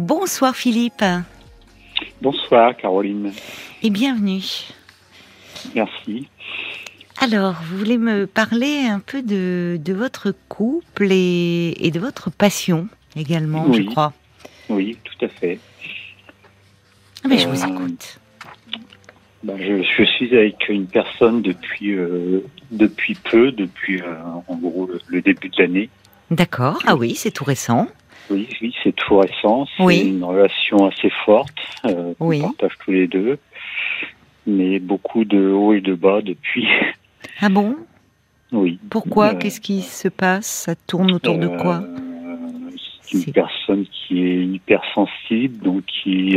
Bonsoir 0.00 0.54
Philippe. 0.54 1.02
Bonsoir 2.20 2.76
Caroline. 2.76 3.32
Et 3.82 3.88
bienvenue. 3.88 4.42
Merci. 5.74 6.28
Alors, 7.18 7.54
vous 7.64 7.78
voulez 7.78 7.96
me 7.96 8.26
parler 8.26 8.80
un 8.86 9.00
peu 9.00 9.22
de, 9.22 9.78
de 9.82 9.92
votre 9.94 10.34
couple 10.50 11.08
et, 11.10 11.74
et, 11.86 11.90
de 11.90 11.98
votre 11.98 12.30
passion 12.30 12.88
également, 13.16 13.64
oui. 13.68 13.78
je 13.78 13.90
crois. 13.90 14.12
Oui, 14.68 14.98
tout 15.02 15.24
à 15.24 15.28
fait. 15.28 15.58
Ah, 17.24 17.28
mais 17.28 17.38
je 17.38 17.48
Euh, 17.48 17.52
vous 17.52 17.64
écoute. 17.64 18.18
Bah, 19.44 19.54
je, 19.58 19.82
je 19.82 20.04
suis 20.04 20.36
avec 20.36 20.68
une 20.68 20.86
personne 20.88 21.40
depuis 21.40 21.92
euh, 21.92 22.44
depuis 22.70 23.14
peu, 23.14 23.50
depuis 23.50 24.02
euh, 24.02 24.14
en 24.46 24.56
gros 24.56 24.86
le, 24.86 25.00
le 25.06 25.22
début 25.22 25.48
de 25.48 25.62
l'année. 25.62 25.88
D'accord. 26.30 26.80
Ah 26.86 26.96
oui, 26.96 27.14
c'est 27.14 27.30
tout 27.30 27.44
récent. 27.44 27.88
Oui, 28.30 28.48
oui, 28.60 28.74
c'est 28.82 28.94
tout 28.94 29.18
récent. 29.18 29.66
C'est 29.76 29.82
Oui. 29.84 30.08
une 30.08 30.24
relation 30.24 30.86
assez 30.86 31.10
forte. 31.24 31.54
Euh, 31.84 32.12
Oui. 32.20 32.40
partage 32.40 32.72
tous 32.84 32.90
les 32.92 33.06
deux, 33.06 33.38
mais 34.46 34.78
beaucoup 34.80 35.24
de 35.24 35.50
hauts 35.50 35.72
et 35.74 35.80
de 35.80 35.94
bas 35.94 36.20
depuis. 36.22 36.66
Ah 37.40 37.48
bon? 37.50 37.76
Oui. 38.52 38.78
Pourquoi? 38.88 39.34
Euh, 39.34 39.38
Qu'est-ce 39.38 39.60
qui 39.60 39.82
se 39.82 40.08
passe? 40.08 40.46
Ça 40.46 40.74
tourne 40.74 41.12
autour 41.12 41.36
de 41.38 41.48
quoi 41.48 41.82
Euh, 41.82 41.96
C'est 43.02 43.18
C'est- 43.18 43.26
une 43.26 43.32
personne 43.32 43.84
qui 43.86 44.22
est 44.22 44.44
hypersensible, 44.46 45.58
donc 45.62 45.84
qui 45.86 46.36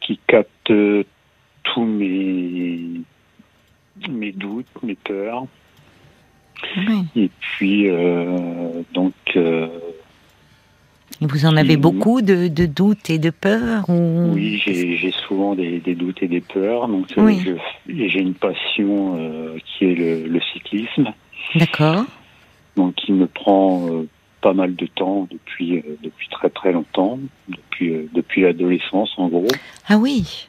qui 0.00 0.20
capte 0.28 0.72
tous 1.64 1.84
mes 1.84 3.00
mes 4.08 4.32
doutes, 4.32 4.66
mes 4.82 4.94
peurs, 4.94 5.44
Oui. 6.76 7.04
et 7.16 7.30
puis 7.40 7.88
donc 8.94 9.12
Et 11.22 11.26
vous 11.26 11.44
en 11.44 11.56
avez 11.56 11.76
beaucoup 11.76 12.22
de, 12.22 12.48
de 12.48 12.64
doutes 12.66 13.10
et 13.10 13.18
de 13.18 13.28
peurs 13.30 13.88
ou... 13.90 14.32
oui, 14.32 14.60
j'ai 14.64 15.12
souvent 15.28 15.54
des, 15.54 15.78
des 15.78 15.94
doutes 15.94 16.22
et 16.22 16.28
des 16.28 16.40
peurs, 16.40 16.88
donc 16.88 17.08
Oui. 17.18 17.38
j'ai 17.86 18.20
une 18.20 18.34
passion 18.34 19.16
euh, 19.18 19.58
qui 19.64 19.84
est 19.84 19.94
le, 19.94 20.26
le 20.26 20.40
cyclisme, 20.52 21.12
D'accord. 21.54 22.04
donc 22.76 22.94
qui 22.94 23.12
me 23.12 23.26
prend 23.26 23.86
euh, 23.90 24.08
pas 24.40 24.54
mal 24.54 24.74
de 24.74 24.86
temps 24.86 25.28
depuis 25.30 25.78
euh, 25.78 25.98
depuis 26.02 26.28
très 26.30 26.48
très 26.48 26.72
longtemps, 26.72 27.18
depuis 27.48 28.08
depuis 28.14 28.40
l'adolescence 28.40 29.10
en 29.18 29.28
gros. 29.28 29.46
Ah 29.88 29.98
oui. 29.98 30.46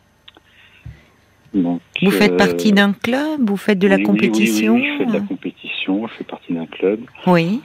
Donc, 1.53 1.81
Vous 2.01 2.11
faites 2.11 2.37
partie 2.37 2.71
d'un 2.71 2.93
club? 2.93 3.41
Vous 3.49 3.57
faites 3.57 3.77
de 3.77 3.89
la 3.89 3.97
oui, 3.97 4.03
compétition 4.03 4.75
oui, 4.75 4.83
oui, 4.83 4.87
je 4.93 4.97
fais 4.99 5.05
de 5.05 5.13
la 5.13 5.19
compétition, 5.19 6.07
je 6.07 6.13
fais 6.13 6.23
partie 6.23 6.53
d'un 6.53 6.65
club. 6.65 7.01
Oui. 7.27 7.59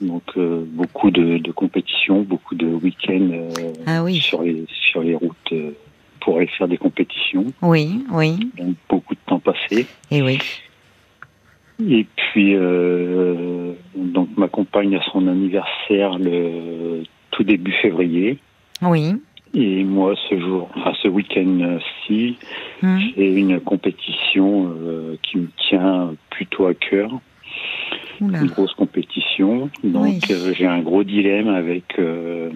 Donc 0.00 0.22
euh, 0.36 0.64
beaucoup 0.66 1.10
de, 1.10 1.38
de 1.38 1.52
compétitions, 1.52 2.22
beaucoup 2.22 2.54
de 2.54 2.66
week-ends 2.66 3.28
euh, 3.32 3.72
Ah 3.86 4.02
oui. 4.02 4.16
sur 4.18 4.42
les 4.42 4.64
sur 4.90 5.02
les 5.02 5.14
routes 5.14 5.36
euh, 5.52 5.72
pour 6.20 6.38
aller 6.38 6.46
faire 6.46 6.68
des 6.68 6.78
compétitions. 6.78 7.46
Oui, 7.62 8.02
oui. 8.12 8.50
Donc 8.56 8.76
beaucoup 8.88 9.14
de 9.14 9.20
temps 9.26 9.38
passé. 9.40 9.86
Et 10.10 10.22
oui. 10.22 10.38
Et 11.86 12.06
puis 12.16 12.54
donc 13.96 14.28
ma 14.36 14.48
compagne 14.48 14.96
a 14.96 15.02
son 15.12 15.26
anniversaire 15.28 16.18
le 16.18 17.02
tout 17.30 17.42
début 17.44 17.72
février. 17.72 18.38
Oui. 18.82 19.14
Et 19.54 19.82
moi 19.84 20.14
ce 20.28 20.38
jour, 20.38 20.68
enfin 20.76 20.92
ce 21.02 21.08
week-end-ci, 21.08 22.36
Hum. 22.82 22.98
j'ai 23.16 23.34
une 23.34 23.60
compétition 23.60 24.72
qui 25.22 25.36
me 25.38 25.48
tient 25.68 26.14
plutôt 26.30 26.66
à 26.66 26.74
cœur. 26.74 27.10
Oula. 28.20 28.40
une 28.40 28.48
grosse 28.48 28.74
compétition. 28.74 29.70
Donc 29.82 30.02
Oui. 30.04 30.20
euh, 30.30 30.52
j'ai 30.54 30.66
un 30.66 30.80
gros 30.80 31.04
dilemme 31.04 31.48
avec 31.48 31.98
euh, 31.98 32.50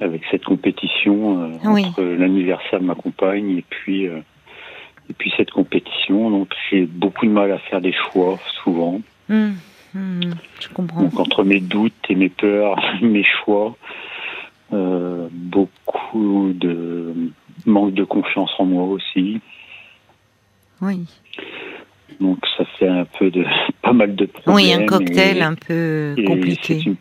avec 0.00 0.22
cette 0.30 0.44
compétition 0.44 1.42
euh, 1.42 1.48
Oui. 1.64 1.86
entre 1.86 2.02
l'anniversaire 2.02 2.80
de 2.80 2.84
ma 2.84 2.94
compagne 2.94 3.56
et 3.58 3.64
puis 3.68 4.04
et 4.04 5.12
puis 5.16 5.32
cette 5.36 5.50
compétition. 5.50 6.30
Donc 6.30 6.52
j'ai 6.70 6.84
beaucoup 6.86 7.26
de 7.26 7.30
mal 7.30 7.50
à 7.52 7.58
faire 7.58 7.80
des 7.80 7.92
choix 7.94 8.38
souvent. 8.62 9.00
Hum, 9.30 9.54
hum, 9.94 10.20
Je 10.60 10.68
comprends. 10.74 11.02
Donc 11.02 11.18
entre 11.18 11.44
mes 11.44 11.60
doutes 11.60 11.94
et 12.08 12.14
mes 12.14 12.28
peurs, 12.28 12.76
mes 13.02 13.24
choix, 13.24 13.76
beaucoup 14.70 16.52
de 16.54 17.14
manque 17.64 17.94
de 17.94 18.04
confiance 18.04 18.50
en 18.58 18.66
moi 18.66 18.84
aussi. 18.84 19.40
Oui. 20.82 21.06
Donc 22.20 22.38
ça 22.56 22.64
fait 22.78 22.88
un 22.88 23.04
peu 23.18 23.30
de 23.30 23.44
pas 23.82 23.92
mal 23.92 24.14
de 24.16 24.26
problèmes. 24.26 24.54
Oui, 24.56 24.72
un 24.72 24.86
cocktail 24.86 25.38
et- 25.38 25.42
un 25.42 25.54
peu 25.54 26.14
compliqué. 26.26 26.78
C'est 26.78 26.86
une, 26.86 26.96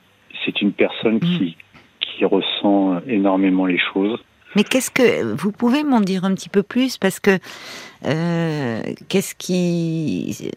c'est 0.45 0.61
une 0.61 0.71
personne 0.73 1.19
qui, 1.19 1.57
qui 2.01 2.25
ressent 2.25 2.99
énormément 3.07 3.65
les 3.65 3.79
choses. 3.93 4.19
Mais 4.55 4.63
qu'est-ce 4.63 4.89
que 4.91 5.33
vous 5.33 5.51
pouvez 5.51 5.83
m'en 5.83 5.99
dire 5.99 6.23
un 6.23 6.33
petit 6.33 6.47
peu 6.49 6.63
plus? 6.63 6.97
Parce 6.97 7.19
que 7.19 7.39
euh, 8.05 8.81
qu'est-ce 9.09 9.35
qui 9.35 10.49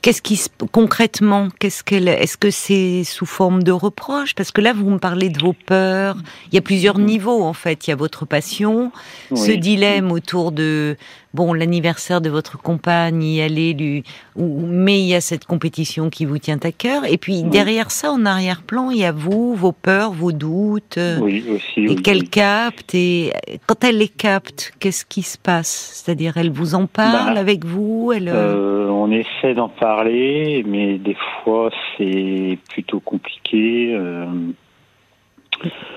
qu'est-ce 0.00 0.22
qui 0.22 0.40
concrètement 0.72 1.48
qu'est-ce 1.58 1.82
qu'elle 1.82 2.08
est-ce 2.08 2.36
que 2.36 2.50
c'est 2.50 3.02
sous 3.04 3.26
forme 3.26 3.62
de 3.62 3.72
reproche? 3.72 4.34
Parce 4.34 4.52
que 4.52 4.60
là 4.60 4.72
vous 4.72 4.88
me 4.88 4.98
parlez 4.98 5.28
de 5.28 5.38
vos 5.40 5.52
peurs 5.52 6.16
il 6.50 6.54
y 6.54 6.58
a 6.58 6.62
plusieurs 6.62 6.98
niveaux 6.98 7.42
en 7.42 7.52
fait 7.52 7.86
il 7.86 7.90
y 7.90 7.92
a 7.92 7.96
votre 7.96 8.24
passion 8.24 8.92
ce 9.34 9.50
dilemme 9.52 10.12
autour 10.12 10.52
de 10.52 10.96
bon 11.34 11.52
l'anniversaire 11.52 12.20
de 12.22 12.30
votre 12.30 12.56
compagne 12.60 13.22
y 13.22 13.42
aller 13.42 13.74
lui 13.74 14.02
ou 14.34 14.64
mais 14.66 14.98
il 15.00 15.06
y 15.06 15.14
a 15.14 15.20
cette 15.20 15.44
compétition 15.44 16.08
qui 16.08 16.24
vous 16.24 16.38
tient 16.38 16.58
à 16.62 16.72
cœur 16.72 17.04
et 17.04 17.18
puis 17.18 17.42
Oui. 17.44 17.50
derrière 17.50 17.90
ça 17.90 18.10
en 18.10 18.24
arrière-plan 18.24 18.90
il 18.90 18.98
y 18.98 19.04
a 19.04 19.12
vous 19.12 19.54
vos 19.54 19.72
peurs 19.72 20.12
vos 20.12 20.32
doutes 20.32 20.96
euh, 20.96 21.18
Oui, 21.20 21.44
aussi. 21.50 21.80
et 21.80 21.88
oui, 21.90 21.96
qu'elle 21.96 22.28
capte 22.30 22.94
et 22.94 23.32
quand 23.66 23.84
elle 23.84 23.98
les 23.98 24.08
capte 24.08 24.72
qu'est-ce 24.80 25.04
qui 25.04 25.20
se 25.22 25.36
passe? 25.36 26.02
C'est-à-dire 26.02 26.38
elle 26.38 26.50
vous 26.50 26.74
en 26.74 26.86
parle 26.86 27.34
Bah, 27.34 27.40
avec 27.40 27.64
vous 27.64 28.12
elle 28.14 28.28
euh, 28.28 28.88
Euh, 28.88 28.88
on 28.88 29.10
essaie 29.12 29.54
d'en 29.54 29.68
parler, 29.68 30.64
mais 30.66 30.96
des 30.98 31.16
fois 31.44 31.70
c'est 31.98 32.58
plutôt 32.70 33.00
compliqué. 33.00 33.92
euh, 33.94 34.24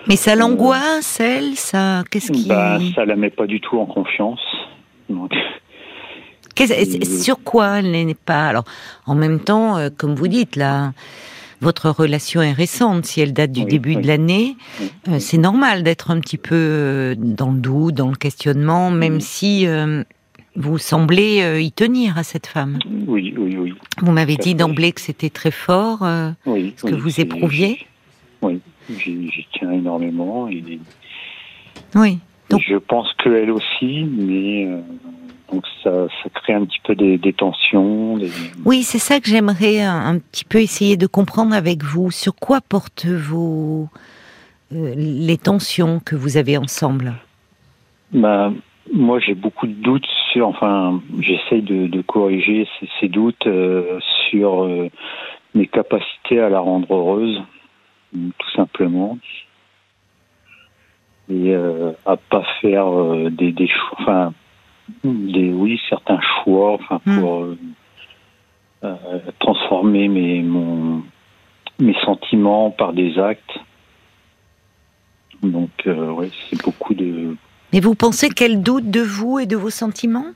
mais 0.07 0.15
ça 0.15 0.35
l'angoisse 0.35 1.19
elle 1.19 1.55
ça 1.55 2.03
qu'est-ce 2.09 2.31
qui 2.31 2.47
bah, 2.47 2.79
ça 2.95 3.05
la 3.05 3.15
met 3.15 3.29
pas 3.29 3.45
du 3.47 3.61
tout 3.61 3.79
en 3.79 3.85
confiance. 3.85 4.39
Donc, 5.11 5.31
sur 7.03 7.43
quoi 7.43 7.79
elle 7.79 7.91
n'est 7.91 8.13
pas 8.13 8.47
alors 8.47 8.65
en 9.05 9.15
même 9.15 9.39
temps 9.39 9.77
euh, 9.77 9.89
comme 9.95 10.15
vous 10.15 10.27
dites 10.27 10.55
là 10.55 10.93
votre 11.61 11.89
relation 11.91 12.41
est 12.41 12.51
récente 12.51 13.05
si 13.05 13.21
elle 13.21 13.33
date 13.33 13.51
du 13.51 13.61
Oui, 13.61 13.67
début 13.67 13.95
oui. 13.95 14.01
de 14.01 14.07
l'année 14.07 14.55
euh, 15.07 15.19
c'est 15.19 15.37
normal 15.37 15.83
d'être 15.83 16.11
un 16.11 16.19
petit 16.19 16.37
peu 16.37 16.55
euh, 16.55 17.15
dans 17.17 17.51
le 17.51 17.59
doute 17.59 17.95
dans 17.95 18.09
le 18.09 18.15
questionnement 18.15 18.91
même 18.91 19.21
si 19.21 19.65
euh, 19.67 20.03
vous 20.55 20.77
semblez 20.77 21.63
y 21.63 21.71
tenir 21.71 22.17
à 22.17 22.23
cette 22.23 22.47
femme 22.47 22.79
oui, 23.07 23.33
oui, 23.37 23.55
oui. 23.57 23.73
vous 24.01 24.11
m'avez 24.11 24.35
dit 24.35 24.55
d'emblée 24.55 24.91
que 24.91 25.01
c'était 25.01 25.29
très 25.29 25.51
fort 25.51 25.99
ce 25.99 26.85
que 26.85 26.95
vous 26.95 27.21
éprouviez 27.21 27.79
Oui, 28.41 28.59
j'y 28.89 29.31
j'y 29.31 29.47
tiens 29.53 29.71
énormément. 29.71 30.49
Et, 30.49 30.79
oui 31.95 32.19
Donc- 32.51 32.61
Je 32.67 32.75
pense 32.77 33.11
qu'elle 33.23 33.51
aussi, 33.51 34.03
mais 34.03 34.65
euh, 34.65 34.81
donc 35.51 35.63
ça, 35.83 36.07
ça 36.23 36.29
crée 36.33 36.53
un 36.53 36.65
petit 36.65 36.79
peu 36.83 36.95
des, 36.95 37.17
des 37.17 37.33
tensions. 37.33 38.17
des- 38.17 38.29
Oui, 38.65 38.83
c'est 38.83 38.99
ça 38.99 39.19
que 39.19 39.27
j'aimerais 39.27 39.81
un, 39.81 40.15
un 40.15 40.19
petit 40.19 40.45
peu 40.45 40.59
essayer 40.59 40.97
de 40.97 41.07
comprendre 41.07 41.53
avec 41.55 41.83
vous. 41.83 42.11
Sur 42.11 42.35
quoi 42.35 42.59
portent 42.61 43.05
vos 43.05 43.87
euh, 44.73 44.93
les 44.95 45.37
tensions 45.37 45.99
que 45.99 46.15
vous 46.15 46.37
avez 46.37 46.57
ensemble? 46.57 47.13
Bah, 48.13 48.51
moi, 48.93 49.19
j'ai 49.19 49.35
beaucoup 49.35 49.67
de 49.67 49.73
doutes 49.73 50.07
sur. 50.31 50.47
Enfin, 50.47 51.01
j'essaye 51.19 51.61
de, 51.61 51.87
de 51.87 52.01
corriger 52.01 52.67
ces, 52.79 52.89
ces 52.99 53.07
doutes 53.07 53.47
euh, 53.47 53.99
sur 54.29 54.63
euh, 54.63 54.89
mes 55.55 55.67
capacités 55.67 56.39
à 56.39 56.49
la 56.49 56.59
rendre 56.59 56.93
heureuse, 56.93 57.41
tout 58.13 58.51
simplement, 58.55 59.17
et 61.31 61.55
euh, 61.55 61.91
à 62.05 62.17
pas 62.17 62.43
faire 62.59 62.87
euh, 62.87 63.29
des, 63.29 63.51
des 63.51 63.67
choix. 63.67 63.97
Enfin, 63.99 64.33
des 65.03 65.51
oui, 65.53 65.79
certains 65.89 66.19
choix. 66.43 66.73
Enfin, 66.73 66.99
Hmm. 67.05 67.19
pour 67.19 67.43
euh, 67.43 67.57
euh, 68.83 68.95
transformer 69.39 70.07
mes 70.07 70.41
mon 70.41 71.03
mes 71.79 71.95
sentiments 72.05 72.69
par 72.71 72.93
des 72.93 73.17
actes. 73.17 73.59
Donc, 75.41 75.71
ouais, 75.85 76.29
c'est 76.49 76.61
beaucoup 76.61 76.93
de 76.93 77.35
Mais 77.73 77.79
vous 77.79 77.95
pensez 77.95 78.29
qu'elle 78.29 78.61
doute 78.61 78.91
de 78.91 79.01
vous 79.01 79.39
et 79.39 79.47
de 79.47 79.55
vos 79.55 79.71
sentiments? 79.71 80.27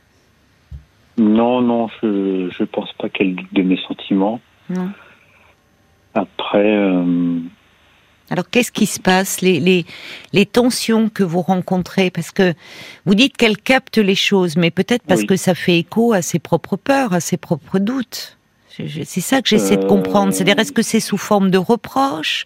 Non, 1.17 1.61
non, 1.61 1.87
je 2.01 2.49
je 2.49 2.63
pense 2.63 2.91
pas 2.93 3.09
qu'elle 3.09 3.35
doute 3.35 3.53
de 3.53 3.61
mes 3.61 3.77
sentiments. 3.87 4.39
Non. 4.69 4.89
Après, 6.15 6.75
Alors 8.31 8.49
qu'est-ce 8.49 8.71
qui 8.71 8.87
se 8.87 8.99
passe 8.99 9.41
les, 9.41 9.59
les, 9.59 9.85
les 10.33 10.45
tensions 10.47 11.09
que 11.09 11.23
vous 11.23 11.41
rencontrez? 11.41 12.09
Parce 12.09 12.31
que 12.31 12.53
vous 13.05 13.13
dites 13.15 13.37
qu'elle 13.37 13.57
capte 13.57 13.97
les 13.99 14.15
choses, 14.15 14.57
mais 14.57 14.71
peut-être 14.71 15.03
parce 15.07 15.21
Oui. 15.21 15.27
que 15.27 15.35
ça 15.35 15.53
fait 15.53 15.77
écho 15.77 16.11
à 16.13 16.21
ses 16.21 16.39
propres 16.39 16.75
peurs, 16.75 17.13
à 17.13 17.19
ses 17.19 17.37
propres 17.37 17.77
doutes. 17.79 18.37
C'est 18.69 19.21
ça 19.21 19.41
que 19.41 19.47
j'essaie 19.47 19.77
de 19.77 19.85
comprendre. 19.85 20.33
C'est-à-dire, 20.33 20.59
est-ce 20.59 20.73
que 20.73 20.81
c'est 20.81 20.99
sous 20.99 21.17
forme 21.17 21.49
de 21.49 21.57
reproche 21.57 22.43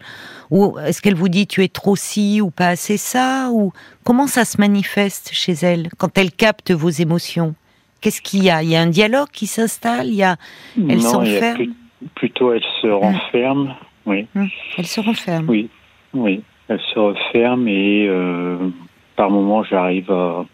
ou 0.50 0.78
est-ce 0.78 1.02
qu'elle 1.02 1.16
vous 1.16 1.28
dit 1.28 1.48
tu 1.48 1.64
es 1.64 1.68
trop 1.68 1.96
ci 1.96 2.40
ou 2.40 2.50
pas 2.50 2.68
assez 2.68 2.98
ça? 2.98 3.48
Ou 3.50 3.72
comment 4.04 4.28
ça 4.28 4.44
se 4.44 4.58
manifeste 4.60 5.30
chez 5.32 5.54
elle 5.54 5.88
quand 5.98 6.16
elle 6.18 6.30
capte 6.30 6.70
vos 6.70 6.88
émotions? 6.90 7.54
Qu'est-ce 8.00 8.22
qu'il 8.22 8.44
y 8.44 8.50
a? 8.50 8.62
Il 8.62 8.68
y 8.68 8.76
a 8.76 8.80
un 8.80 8.86
dialogue 8.86 9.28
qui 9.32 9.46
s'installe? 9.48 10.06
Il 10.06 10.14
y 10.14 10.22
a 10.22 10.36
elle 10.88 11.02
s'enferme? 11.02 11.74
Plutôt, 12.14 12.52
elle 12.52 12.62
se 12.80 12.86
renferme. 12.86 13.74
Oui. 14.06 14.26
Hum, 14.34 14.48
elle 14.76 14.86
se 14.86 15.00
renferme. 15.00 15.48
Oui, 15.48 15.68
oui. 16.14 16.42
Elle 16.68 16.80
se 16.80 16.98
referme 16.98 17.66
et 17.68 18.06
euh, 18.08 18.56
par 19.16 19.30
moments 19.30 19.64
j'arrive 19.64 20.10
à, 20.10 20.44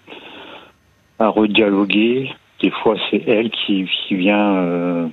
à 1.19 1.29
redialoguer. 1.29 2.31
Des 2.63 2.71
fois, 2.71 2.97
c'est 3.11 3.23
elle 3.27 3.51
qui, 3.51 3.87
qui 3.87 4.17
vient 4.17 4.57
euh, 4.57 5.09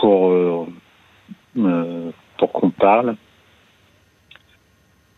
pour 0.00 0.30
euh, 0.30 2.10
pour 2.36 2.52
qu'on 2.52 2.70
parle 2.70 3.16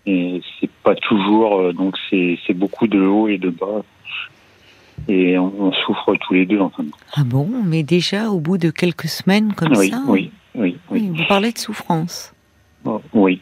et 0.07 0.41
c'est 0.59 0.71
pas 0.83 0.95
toujours 0.95 1.75
donc 1.75 1.97
c'est 2.09 2.55
beaucoup 2.55 2.87
de 2.87 3.01
haut 3.01 3.29
et 3.29 3.37
de 3.37 3.51
bas 3.51 3.83
et 5.09 5.39
on, 5.39 5.73
souffre 5.73 6.15
tous 6.17 6.35
les 6.35 6.47
deux 6.47 6.61
en 6.61 6.71
fin 6.71 6.85
Ah 7.15 7.25
bon, 7.25 7.49
mais 7.65 7.83
déjà 7.83 8.31
au 8.31 8.41
bout 8.41 8.59
de 8.59 8.71
quelques 8.71 9.09
semaines 9.09 9.55
comme 9.55 9.75
ça. 9.75 10.03
Oui, 10.07 10.31
oui, 10.91 11.09
oui, 11.11 11.19
Vous 11.19 11.27
parlez 11.29 11.53
de 11.53 11.59
souffrance. 11.59 12.33
Oh, 12.85 13.01
oui. 13.13 13.41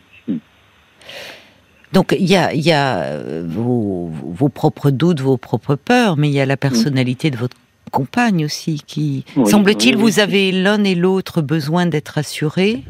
Donc 1.93 2.15
il 2.19 2.27
y 2.27 2.37
a, 2.37 2.55
y 2.55 2.73
a 2.73 2.99
euh, 2.99 3.45
vos, 3.47 4.11
vos, 4.11 4.49
propres 4.49 4.91
doutes, 4.91 5.21
vos 5.21 5.39
propres 5.39 5.75
peurs, 5.75 6.17
mais 6.17 6.29
il 6.29 6.35
y 6.35 6.41
a 6.41 6.47
la 6.47 6.57
personnalité 6.57 7.31
de 7.31 7.37
votre 7.37 7.57
compagne 7.91 8.45
aussi 8.45 8.83
qui 8.87 9.25
semble-t-il 9.47 9.97
vous 9.97 10.21
avez 10.21 10.53
l'un 10.53 10.85
et 10.85 10.95
l'autre 10.95 11.41
besoin 11.41 11.87
d'être 11.87 12.19
assurés. 12.19 12.85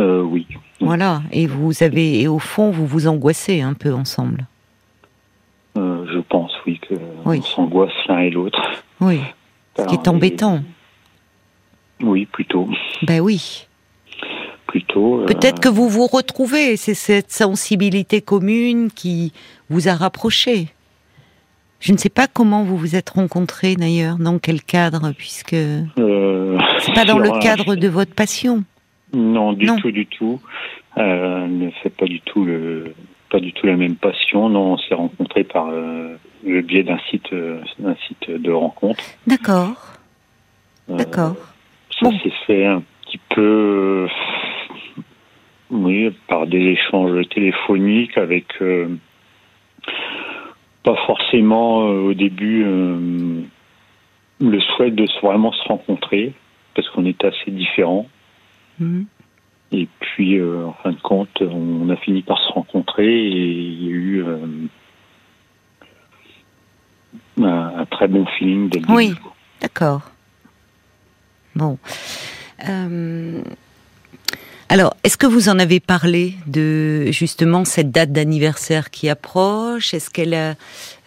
Euh, 0.00 0.22
oui. 0.22 0.46
Voilà, 0.80 1.22
et 1.32 1.46
vous 1.46 1.82
avez, 1.82 2.20
et 2.22 2.28
au 2.28 2.38
fond, 2.38 2.70
vous 2.70 2.86
vous 2.86 3.06
angoissez 3.06 3.60
un 3.60 3.74
peu 3.74 3.92
ensemble. 3.92 4.46
Euh, 5.76 6.06
je 6.12 6.18
pense, 6.18 6.52
oui, 6.66 6.78
que 6.78 6.94
on 7.24 7.42
s'angoisse 7.42 7.92
l'un 8.08 8.18
et 8.18 8.30
l'autre. 8.30 8.60
Oui, 9.00 9.20
ce 9.78 9.84
qui 9.84 9.94
est 9.94 10.08
embêtant. 10.08 10.62
Oui, 12.06 12.26
plutôt. 12.26 12.68
Ben 13.02 13.20
oui. 13.20 13.66
Plutôt. 14.66 15.20
Euh, 15.20 15.26
Peut-être 15.26 15.60
que 15.60 15.68
vous 15.68 15.88
vous 15.88 16.06
retrouvez, 16.06 16.76
c'est 16.76 16.94
cette 16.94 17.30
sensibilité 17.30 18.20
commune 18.20 18.90
qui 18.90 19.32
vous 19.70 19.88
a 19.88 19.94
rapproché. 19.94 20.68
Je 21.80 21.92
ne 21.92 21.98
sais 21.98 22.08
pas 22.08 22.26
comment 22.26 22.64
vous 22.64 22.76
vous 22.76 22.96
êtes 22.96 23.10
rencontrés 23.10 23.76
d'ailleurs, 23.76 24.16
dans 24.16 24.38
quel 24.38 24.62
cadre, 24.62 25.12
puisque 25.16 25.52
euh, 25.52 26.58
c'est 26.80 26.94
pas 26.94 27.04
dans 27.04 27.18
le 27.18 27.38
cadre 27.40 27.74
de 27.74 27.88
votre 27.88 28.14
passion. 28.14 28.64
Non, 29.12 29.52
du 29.52 29.66
tout, 29.66 29.90
du 29.90 30.06
tout. 30.06 30.40
Euh, 30.96 31.70
fait 31.82 31.90
pas 31.90 32.06
du 32.06 32.20
tout 32.20 32.44
le, 32.44 32.94
pas 33.30 33.40
du 33.40 33.52
tout 33.52 33.66
la 33.66 33.76
même 33.76 33.96
passion. 33.96 34.48
Non, 34.48 34.72
on 34.72 34.78
s'est 34.78 34.94
rencontrés 34.94 35.44
par 35.44 35.68
euh, 35.68 36.16
le 36.44 36.62
biais 36.62 36.84
d'un 36.84 36.98
site, 37.10 37.32
euh, 37.32 37.60
d'un 37.78 37.96
site 38.06 38.30
de 38.30 38.50
rencontre. 38.50 39.02
D'accord. 39.26 39.92
D'accord. 40.88 41.36
Ça 42.12 42.22
s'est 42.22 42.32
fait 42.46 42.66
un 42.66 42.82
petit 43.02 43.20
peu, 43.30 44.08
oui, 45.70 46.10
par 46.28 46.46
des 46.46 46.58
échanges 46.58 47.28
téléphoniques 47.28 48.16
avec, 48.18 48.46
pas 50.82 50.96
forcément 51.06 51.78
au 51.78 52.14
début 52.14 52.64
le 54.40 54.60
souhait 54.60 54.90
de 54.90 55.06
vraiment 55.22 55.52
se 55.52 55.62
rencontrer 55.68 56.32
parce 56.74 56.88
qu'on 56.90 57.04
est 57.04 57.24
assez 57.24 57.50
différents. 57.50 58.06
Mhm. 58.78 59.06
Et 59.72 59.88
puis, 60.00 60.38
euh, 60.38 60.66
en 60.66 60.72
fin 60.74 60.92
de 60.92 61.00
compte, 61.00 61.40
on 61.40 61.88
a 61.88 61.96
fini 61.96 62.22
par 62.22 62.38
se 62.38 62.52
rencontrer 62.52 63.06
et 63.06 63.28
il 63.28 63.84
y 63.84 63.88
a 63.88 63.90
eu 63.90 64.24
euh, 64.24 64.38
un, 67.42 67.84
très 67.86 68.08
bon 68.08 68.24
feeling 68.26 68.68
dès 68.68 68.82
Oui, 68.88 69.14
d'accord. 69.60 70.02
Bon. 71.56 71.78
Euh, 72.68 73.42
alors, 74.68 74.96
est-ce 75.04 75.16
que 75.16 75.26
vous 75.26 75.48
en 75.48 75.58
avez 75.58 75.78
parlé 75.80 76.34
de 76.46 77.06
justement 77.10 77.64
cette 77.64 77.90
date 77.90 78.12
d'anniversaire 78.12 78.90
qui 78.90 79.08
approche? 79.08 79.94
Est-ce 79.94 80.10
qu'elle 80.10 80.34
a, 80.34 80.54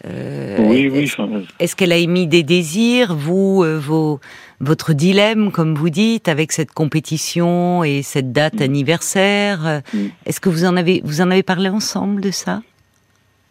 oui, 0.06 0.88
oui, 0.88 1.10
est-ce 1.58 1.74
qu'elle 1.74 1.92
a 1.92 1.96
émis 1.96 2.26
des 2.26 2.42
désirs 2.42 3.14
Vous, 3.14 3.64
vos 3.80 4.20
votre 4.60 4.92
dilemme, 4.92 5.52
comme 5.52 5.74
vous 5.74 5.90
dites, 5.90 6.28
avec 6.28 6.52
cette 6.52 6.72
compétition 6.72 7.84
et 7.84 8.02
cette 8.02 8.32
date 8.32 8.60
mm. 8.60 8.62
anniversaire? 8.62 9.82
Mm. 9.92 9.98
Est-ce 10.26 10.40
que 10.40 10.48
vous 10.48 10.64
en 10.64 10.76
avez 10.76 11.00
vous 11.04 11.20
en 11.20 11.30
avez 11.30 11.42
parlé 11.42 11.68
ensemble 11.68 12.20
de 12.20 12.30
ça? 12.30 12.62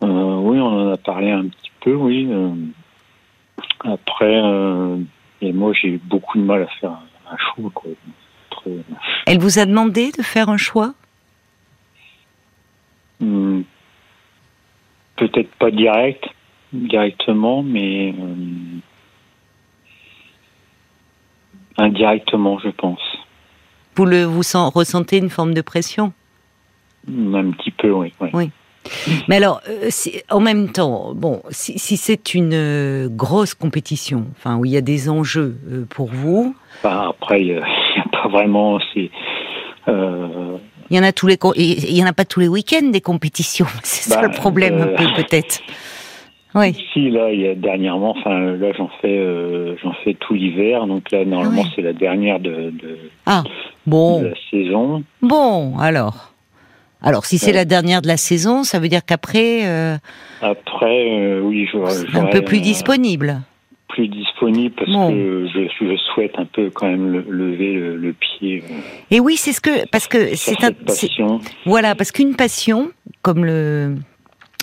Euh, 0.04 0.08
Oui, 0.08 0.60
on 0.60 0.90
en 0.90 0.94
a 0.94 0.98
parlé 0.98 1.32
un 1.32 1.46
petit 1.46 1.72
peu, 1.82 1.94
oui. 1.94 2.28
Euh, 2.30 2.50
après, 3.84 4.42
euh, 4.44 4.98
et 5.42 5.54
moi, 5.54 5.74
j'ai 5.74 5.98
beaucoup 5.98 6.38
de 6.38 6.44
mal 6.44 6.64
à 6.64 6.68
faire 6.80 6.92
un, 7.30 7.38
choix. 7.38 7.72
Elle 9.26 9.40
vous 9.40 9.60
a 9.60 9.66
demandé 9.66 10.12
de 10.12 10.24
faire 10.24 10.50
un 10.50 10.58
choix? 10.58 10.94
Hmm. 13.20 13.62
Peut-être 15.16 15.50
pas 15.56 15.72
direct, 15.72 16.26
directement, 16.74 17.64
mais 17.64 18.14
Indirectement, 21.78 22.58
je 22.60 22.70
pense. 22.70 23.02
Vous 23.96 24.06
le 24.06 24.24
vous 24.24 24.42
ressentez 24.74 25.18
une 25.18 25.30
forme 25.30 25.54
de 25.54 25.62
pression? 25.62 26.12
Un 27.08 27.52
petit 27.52 27.72
peu, 27.72 27.92
oui. 27.92 28.12
Oui. 28.34 28.50
Mais 29.28 29.38
alors, 29.38 29.62
euh, 29.70 29.90
en 30.30 30.40
même 30.40 30.72
temps, 30.72 31.14
bon, 31.16 31.42
si, 31.50 31.98
c'est 31.98 32.34
une 32.34 32.54
euh, 32.54 33.08
grosse 33.10 33.54
compétition, 33.54 34.26
enfin 34.38 34.58
où 34.58 34.66
il 34.66 34.72
y 34.72 34.78
a 34.78 34.82
des 34.82 35.10
enjeux 35.10 35.58
euh, 35.70 35.86
pour 35.90 36.08
vous. 36.08 36.56
Bah, 36.84 37.08
après, 37.10 37.42
il 37.42 37.48
n'y 37.48 37.58
a, 37.58 37.64
pas 38.12 38.28
vraiment. 38.30 38.80
il 38.96 39.10
y 40.92 41.00
en 41.00 41.04
a 41.04 41.12
tous 41.12 41.28
les, 41.28 41.38
il 41.56 41.98
y 41.98 42.04
en 42.04 42.08
a 42.08 42.14
pas 42.14 42.26
tous 42.26 42.40
les 42.40 42.48
week-ends 42.48 42.90
des 42.92 43.02
compétitions. 43.02 43.68
C'est 43.84 44.10
ça 44.10 44.22
le 44.22 44.30
bah, 44.30 44.34
problème 44.34 44.82
un 44.82 44.88
peu 44.88 45.06
peut-être. 45.16 45.62
Oui. 46.56 46.70
Ici, 46.70 47.10
là, 47.12 47.32
il 47.32 47.42
y 47.42 47.48
a 47.48 47.56
dernièrement, 47.56 48.16
enfin, 48.18 48.40
là, 48.40 48.72
j'en 48.76 48.90
fais, 49.02 49.18
euh, 49.18 49.76
j'en 49.84 49.94
fais 50.04 50.16
tout 50.16 50.34
l'hiver, 50.34 50.88
donc 50.88 51.12
là, 51.12 51.24
normalement, 51.26 51.64
c'est 51.76 51.82
la 51.82 51.94
dernière 51.94 52.40
de, 52.40 52.72
de, 52.72 52.98
ah, 53.26 53.44
bon. 53.86 54.24
la 54.24 54.34
saison. 54.50 55.04
Bon, 55.22 55.78
alors. 55.78 56.34
Alors, 57.02 57.26
si 57.26 57.38
c'est 57.38 57.52
la 57.54 57.66
dernière 57.66 58.02
de 58.02 58.08
la 58.08 58.18
saison, 58.18 58.64
ça 58.64 58.80
veut 58.80 58.90
dire 58.90 59.06
qu'après. 59.06 59.68
Euh, 59.68 59.98
Après, 60.42 61.20
euh, 61.20 61.42
oui, 61.42 61.68
je. 61.72 62.18
Un 62.18 62.26
peu 62.26 62.42
plus 62.42 62.60
disponible. 62.60 63.42
Plus 63.88 64.08
disponible 64.10 64.76
parce 64.76 64.92
que 64.92 65.48
je, 65.48 65.68
je, 65.80 65.96
souhaite 66.14 66.38
un 66.38 66.46
peu 66.46 66.70
quand 66.70 66.88
même 66.88 67.24
lever 67.30 67.74
le, 67.74 68.14
pied. 68.14 68.64
Et 69.12 69.20
oui, 69.20 69.38
c'est 69.38 69.54
ce 69.54 69.62
que 69.62 69.88
parce 69.90 70.08
que 70.08 70.36
c'est 70.36 70.62
un. 70.64 71.40
Voilà, 71.66 71.96
parce 71.96 72.12
qu'une 72.12 72.36
passion, 72.36 72.92
comme 73.22 73.46
le 73.46 73.96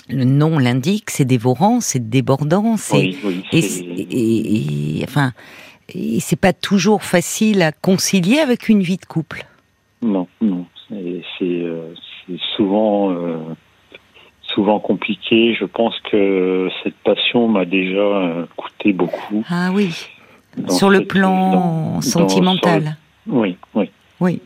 le 0.09 0.25
nom 0.25 0.59
l'indique, 0.59 1.09
c'est 1.09 1.25
dévorant, 1.25 1.79
c'est 1.81 2.09
débordant, 2.09 2.77
c'est 2.77 3.15
et, 3.51 5.01
enfin, 5.03 5.31
c'est 6.19 6.39
pas 6.39 6.53
toujours 6.53 7.03
facile 7.03 7.63
à 7.63 7.71
concilier 7.71 8.37
avec 8.37 8.69
une 8.69 8.81
vie 8.81 8.97
de 8.97 9.05
couple. 9.05 9.45
Non, 10.03 10.27
non, 10.39 10.65
c'est 10.89 11.65
euh, 12.29 12.37
souvent 12.55 13.11
euh, 13.11 13.37
souvent 14.41 14.79
compliqué. 14.79 15.53
Je 15.53 15.65
pense 15.65 15.99
que 16.11 16.69
cette 16.83 16.97
passion 16.97 17.47
m'a 17.47 17.65
déjà 17.65 17.97
euh, 17.97 18.45
coûté 18.55 18.93
beaucoup. 18.93 19.43
Ah 19.49 19.71
oui, 19.73 20.07
sur 20.69 20.89
le 20.89 21.05
plan 21.05 22.01
sentimental. 22.01 22.97
Oui, 23.27 23.57
oui, 23.73 23.89
oui. 24.19 24.41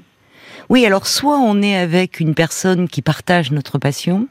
Oui, 0.70 0.86
alors 0.86 1.08
soit 1.08 1.40
on 1.40 1.62
est 1.62 1.76
avec 1.76 2.20
une 2.20 2.36
personne 2.36 2.88
qui 2.88 3.02
partage 3.02 3.52
notre 3.52 3.80
passion, 3.80 4.28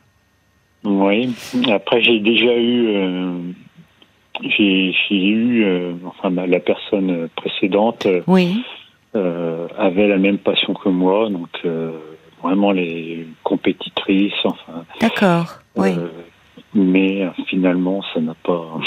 oui. 0.84 1.34
Après, 1.70 2.02
j'ai 2.02 2.20
déjà 2.20 2.56
eu, 2.56 2.86
euh, 2.88 3.32
j'ai 4.42 4.94
eu, 5.10 5.64
euh, 5.64 5.92
enfin, 6.06 6.30
la 6.30 6.60
personne 6.60 7.28
précédente 7.36 8.06
euh, 8.06 8.22
oui. 8.26 8.62
avait 9.76 10.06
la 10.06 10.18
même 10.18 10.38
passion 10.38 10.74
que 10.74 10.88
moi, 10.88 11.28
donc 11.28 11.48
vraiment 12.42 12.72
les 12.72 13.26
compétitrices, 13.42 14.32
enfin. 14.44 14.84
D'accord. 15.00 15.60
Oui. 15.76 15.90
mais 16.74 17.28
finalement, 17.46 18.02
ça 18.14 18.20
n'a 18.20 18.34
pas. 18.34 18.80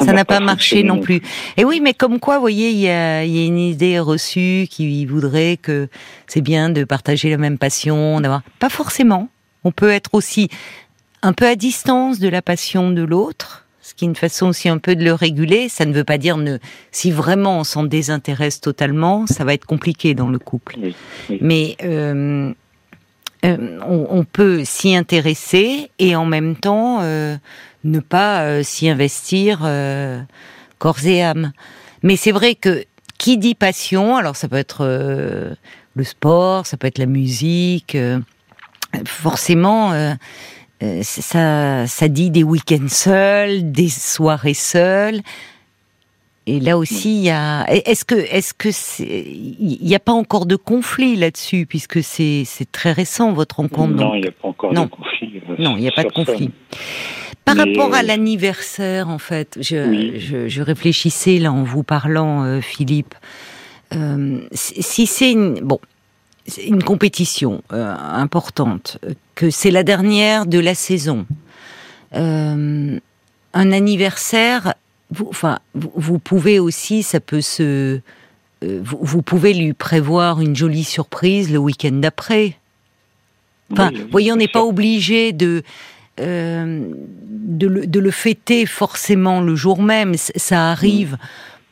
Ça 0.00 0.14
n'a 0.14 0.24
pas, 0.24 0.40
marché 0.40 0.82
non 0.82 1.00
plus. 1.00 1.20
Et 1.58 1.64
oui, 1.64 1.80
mais 1.82 1.92
comme 1.92 2.18
quoi, 2.18 2.36
vous 2.36 2.40
voyez, 2.40 2.70
il 2.70 2.78
y 2.78 2.88
a, 2.88 3.24
y 3.24 3.38
a, 3.38 3.44
une 3.44 3.58
idée 3.58 3.98
reçue 3.98 4.66
qui 4.70 5.04
voudrait 5.04 5.58
que 5.58 5.88
c'est 6.26 6.40
bien 6.40 6.70
de 6.70 6.84
partager 6.84 7.28
la 7.28 7.36
même 7.36 7.58
passion, 7.58 8.20
d'avoir. 8.20 8.40
Pas 8.58 8.70
forcément. 8.70 9.28
On 9.64 9.72
peut 9.72 9.90
être 9.90 10.14
aussi 10.14 10.48
un 11.22 11.32
peu 11.32 11.46
à 11.46 11.56
distance 11.56 12.20
de 12.20 12.28
la 12.28 12.40
passion 12.40 12.90
de 12.90 13.02
l'autre. 13.02 13.65
Ce 13.86 13.94
qui 13.94 14.04
est 14.04 14.08
une 14.08 14.16
façon 14.16 14.48
aussi 14.48 14.68
un 14.68 14.78
peu 14.78 14.96
de 14.96 15.04
le 15.04 15.12
réguler. 15.12 15.68
Ça 15.68 15.84
ne 15.86 15.92
veut 15.92 16.02
pas 16.02 16.18
dire 16.18 16.38
ne, 16.38 16.58
si 16.90 17.12
vraiment 17.12 17.60
on 17.60 17.64
s'en 17.64 17.84
désintéresse 17.84 18.60
totalement, 18.60 19.28
ça 19.28 19.44
va 19.44 19.54
être 19.54 19.64
compliqué 19.64 20.12
dans 20.14 20.28
le 20.28 20.40
couple. 20.40 20.76
Mais 21.40 21.76
euh, 21.84 22.52
euh, 23.44 23.78
on, 23.86 24.24
peut 24.24 24.64
s'y 24.64 24.96
intéresser 24.96 25.88
et 26.00 26.16
en 26.16 26.24
même 26.24 26.56
temps 26.56 26.98
euh, 27.02 27.36
ne 27.84 28.00
pas 28.00 28.64
s'y 28.64 28.88
investir 28.88 29.60
corps 30.78 31.06
et 31.06 31.22
âme. 31.22 31.52
Mais 32.02 32.16
c'est 32.16 32.32
vrai 32.32 32.56
que 32.56 32.84
qui 33.18 33.38
dit 33.38 33.54
passion, 33.54 34.16
alors 34.16 34.34
ça 34.34 34.48
peut 34.48 34.56
être 34.56 34.84
le 35.94 36.04
sport, 36.04 36.66
ça 36.66 36.76
peut 36.76 36.88
être 36.88 36.98
la 36.98 37.06
musique, 37.06 37.96
forcément 39.04 40.16
euh, 40.82 41.00
ça, 41.02 41.86
ça 41.86 42.08
dit 42.08 42.30
des 42.30 42.42
week-ends 42.42 42.88
seuls, 42.88 43.70
des 43.72 43.88
soirées 43.88 44.54
seules. 44.54 45.20
Et 46.48 46.60
là 46.60 46.78
aussi, 46.78 47.16
il 47.16 47.24
y 47.24 47.30
a. 47.30 47.64
Est-ce 47.68 48.04
que, 48.04 48.14
est-ce 48.14 48.54
que 48.54 48.68
il 49.00 49.78
n'y 49.82 49.94
a 49.96 49.98
pas 49.98 50.12
encore 50.12 50.46
de 50.46 50.54
conflit 50.54 51.16
là-dessus, 51.16 51.66
puisque 51.66 52.04
c'est 52.04 52.46
très 52.70 52.92
récent 52.92 53.32
votre 53.32 53.56
rencontre. 53.56 53.94
Non, 53.94 54.14
il 54.14 54.20
n'y 54.20 54.28
a 54.28 54.32
pas 54.32 54.48
encore 54.48 54.72
de 54.72 54.78
conflit. 54.78 55.42
Euh, 55.48 55.56
non, 55.58 55.76
il 55.76 55.80
n'y 55.80 55.88
a 55.88 55.92
pas 55.92 56.04
de 56.04 56.12
conflit. 56.12 56.50
Par 57.44 57.56
rapport 57.56 57.94
à 57.94 57.98
euh, 57.98 58.02
l'anniversaire, 58.02 59.08
en 59.08 59.18
fait, 59.18 59.58
je, 59.60 60.18
je, 60.18 60.48
je, 60.48 60.62
réfléchissais 60.62 61.38
là 61.38 61.52
en 61.52 61.64
vous 61.64 61.82
parlant, 61.82 62.60
Philippe. 62.60 63.14
Euh, 63.94 64.40
si 64.52 65.06
c'est 65.06 65.30
une 65.30 65.60
bon, 65.60 65.78
une 66.64 66.82
compétition 66.82 67.62
euh, 67.72 67.94
importante, 67.94 68.98
que 69.34 69.50
c'est 69.50 69.70
la 69.70 69.82
dernière 69.82 70.46
de 70.46 70.58
la 70.58 70.74
saison, 70.74 71.26
euh, 72.14 72.98
un 73.52 73.72
anniversaire, 73.72 74.74
vous, 75.10 75.26
enfin, 75.28 75.58
vous, 75.74 76.18
pouvez 76.18 76.58
aussi, 76.58 77.02
ça 77.02 77.20
peut 77.20 77.40
se, 77.40 78.00
euh, 78.64 78.80
vous, 78.82 79.22
pouvez 79.22 79.54
lui 79.54 79.72
prévoir 79.72 80.40
une 80.40 80.54
jolie 80.54 80.84
surprise 80.84 81.50
le 81.50 81.58
week-end 81.58 81.92
d'après. 81.92 82.56
Enfin, 83.72 83.90
voyez, 84.10 84.32
on 84.32 84.36
n'est 84.36 84.48
pas 84.48 84.62
obligé 84.62 85.32
de 85.32 85.62
de 86.18 87.66
le, 87.66 87.86
de, 87.86 88.00
le, 88.00 88.10
fêter 88.10 88.64
forcément 88.64 89.42
le 89.42 89.54
jour 89.54 89.82
même. 89.82 90.14
Ça 90.16 90.70
arrive. 90.70 91.18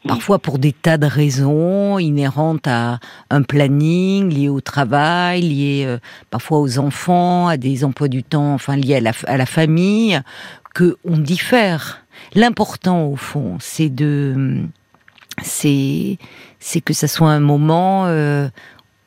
Parfois 0.07 0.39
pour 0.39 0.59
des 0.59 0.73
tas 0.73 0.99
de 0.99 1.07
raisons 1.07 1.99
inhérentes 1.99 2.67
à 2.67 3.01
un 3.31 3.43
planning 3.43 4.29
lié 4.29 4.49
au 4.51 4.61
travail, 4.61 5.41
lié 5.41 5.85
euh, 5.87 5.99
parfois 6.31 6.61
aux 6.61 6.79
enfants, 6.79 7.49
à 7.49 7.57
des 7.57 7.85
emplois 7.85 8.09
du 8.09 8.23
temps, 8.23 8.53
enfin 8.53 8.77
liés 8.77 8.97
à 8.97 9.01
la, 9.01 9.13
à 9.27 9.37
la 9.39 9.47
famille, 9.47 10.21
que 10.75 10.97
on 11.05 11.17
diffère. 11.17 12.05
L'important 12.35 13.07
au 13.07 13.17
fond, 13.17 13.57
c'est 13.61 13.89
de, 13.89 14.65
c'est, 15.43 16.19
c'est 16.61 16.81
que 16.83 16.93
ça 16.93 17.09
soit 17.09 17.31
un 17.31 17.41
moment 17.41 18.05
euh, 18.07 18.49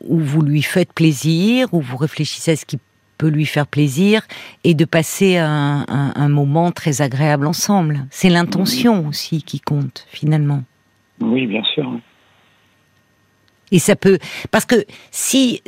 où 0.04 0.20
vous 0.20 0.42
lui 0.42 0.64
faites 0.64 0.94
plaisir, 0.94 1.68
où 1.74 1.82
vous 1.82 1.98
réfléchissez 1.98 2.52
à 2.52 2.56
ce 2.56 2.66
qui 2.66 2.80
peut 3.20 3.28
lui 3.30 3.46
faire 3.46 3.68
plaisir 3.68 4.22
et 4.64 4.74
de 4.74 4.86
passer 4.86 5.38
un, 5.38 5.86
un, 5.88 6.14
un 6.16 6.30
moment 6.30 6.72
très 6.72 7.02
agréable 7.02 7.48
ensemble. 7.48 8.06
C'est 8.10 8.30
l'intention 8.30 9.08
aussi 9.08 9.44
qui 9.44 9.60
compte 9.60 10.06
finalement. 10.10 10.64
Oui, 11.20 11.48
bien 11.48 11.64
sûr. 11.64 12.00
Et 13.72 13.80
ça 13.80 13.96
peut, 13.96 14.18
parce 14.52 14.66
que 14.66 14.86
si, 15.12 15.62